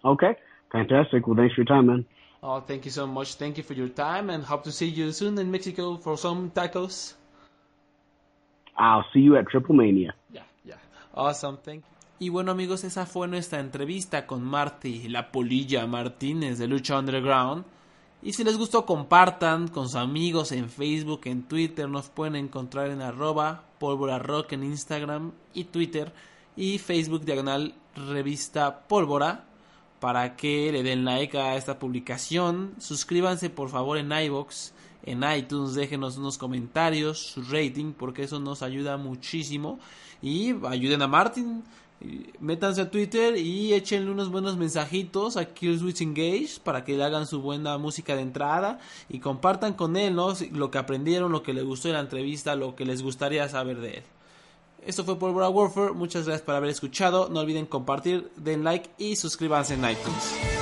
Okay, 0.03 0.35
fantastic. 0.71 1.25
Well, 1.25 1.37
thanks 1.37 1.55
for 1.55 1.61
your 1.61 1.65
time, 1.65 1.87
man. 1.87 2.05
Oh, 2.43 2.59
thank 2.59 2.85
you 2.85 2.91
so 2.91 3.07
much. 3.07 3.35
Thank 3.35 3.57
you 3.57 3.63
for 3.63 3.73
your 3.73 3.89
time, 3.89 4.29
and 4.29 4.43
hope 4.43 4.65
to 4.65 4.71
see 4.71 4.87
you 4.87 5.11
soon 5.11 5.39
in 5.39 5.49
Mexico 5.49 5.97
for 5.97 6.17
some 6.17 6.51
tacos. 6.51 7.13
I'll 8.77 9.05
see 9.13 9.21
you 9.21 9.37
at 9.37 9.45
Triple 9.47 9.75
Mania. 9.75 10.15
Yeah, 10.31 10.43
yeah. 10.65 10.75
Awesome, 11.13 11.57
thank 11.63 11.83
you. 11.83 11.95
Y 12.17 12.29
bueno 12.29 12.51
amigos, 12.51 12.85
esa 12.85 13.05
fue 13.05 13.27
nuestra 13.27 13.59
entrevista 13.59 14.25
con 14.25 14.41
Marty, 14.41 15.09
la 15.09 15.33
polilla 15.33 15.85
Martínez 15.85 16.57
de 16.57 16.67
Lucha 16.67 16.97
Underground. 16.97 17.65
Y 18.21 18.33
si 18.33 18.43
les 18.45 18.57
gustó, 18.57 18.85
compartan 18.85 19.67
con 19.67 19.87
sus 19.87 19.95
amigos 19.95 20.53
en 20.53 20.69
Facebook, 20.69 21.21
en 21.25 21.43
Twitter. 21.43 21.89
Nos 21.89 22.09
pueden 22.09 22.37
encontrar 22.37 22.89
en 22.89 23.01
arroba 23.01 23.65
pólvora 23.79 24.17
rock 24.17 24.53
en 24.53 24.63
Instagram 24.63 25.33
y 25.53 25.65
Twitter. 25.65 26.13
Y 26.55 26.77
Facebook 26.77 27.25
diagonal 27.25 27.75
revista 27.95 28.87
pólvora. 28.87 29.43
Para 29.99 30.35
que 30.35 30.71
le 30.71 30.83
den 30.83 31.03
like 31.03 31.37
a 31.37 31.55
esta 31.55 31.79
publicación. 31.79 32.75
Suscríbanse 32.79 33.49
por 33.49 33.69
favor 33.69 33.97
en 33.97 34.11
iBox, 34.11 34.73
en 35.05 35.23
iTunes. 35.23 35.75
Déjenos 35.75 36.17
unos 36.17 36.37
comentarios, 36.37 37.19
su 37.19 37.43
rating, 37.43 37.93
porque 37.93 38.23
eso 38.23 38.39
nos 38.39 38.61
ayuda 38.61 38.97
muchísimo. 38.97 39.79
Y 40.21 40.53
ayuden 40.65 41.01
a 41.01 41.07
Martin. 41.07 41.63
Métanse 42.39 42.81
a 42.81 42.91
Twitter 42.91 43.37
y 43.37 43.73
échenle 43.73 44.11
unos 44.11 44.29
buenos 44.29 44.57
mensajitos 44.57 45.37
a 45.37 45.45
Killswitch 45.45 46.01
Engage 46.01 46.59
para 46.63 46.83
que 46.83 46.97
le 46.97 47.03
hagan 47.03 47.25
su 47.25 47.41
buena 47.41 47.77
música 47.77 48.15
de 48.15 48.21
entrada 48.21 48.79
y 49.09 49.19
compartan 49.19 49.73
con 49.73 49.95
él 49.95 50.17
lo 50.51 50.71
que 50.71 50.77
aprendieron, 50.77 51.31
lo 51.31 51.41
que 51.41 51.53
les 51.53 51.63
gustó 51.63 51.87
de 51.87 51.93
la 51.93 52.01
entrevista, 52.01 52.55
lo 52.55 52.75
que 52.75 52.85
les 52.85 53.01
gustaría 53.01 53.47
saber 53.47 53.79
de 53.79 53.97
él. 53.97 54.03
Esto 54.85 55.03
fue 55.03 55.17
Pólvora 55.17 55.49
Warfare, 55.49 55.93
muchas 55.93 56.25
gracias 56.25 56.45
por 56.45 56.53
haber 56.53 56.69
escuchado, 56.69 57.29
no 57.29 57.39
olviden 57.39 57.65
compartir, 57.65 58.29
den 58.35 58.63
like 58.63 58.89
y 58.99 59.15
suscríbanse 59.15 59.73
en 59.73 59.89
iTunes. 59.89 60.54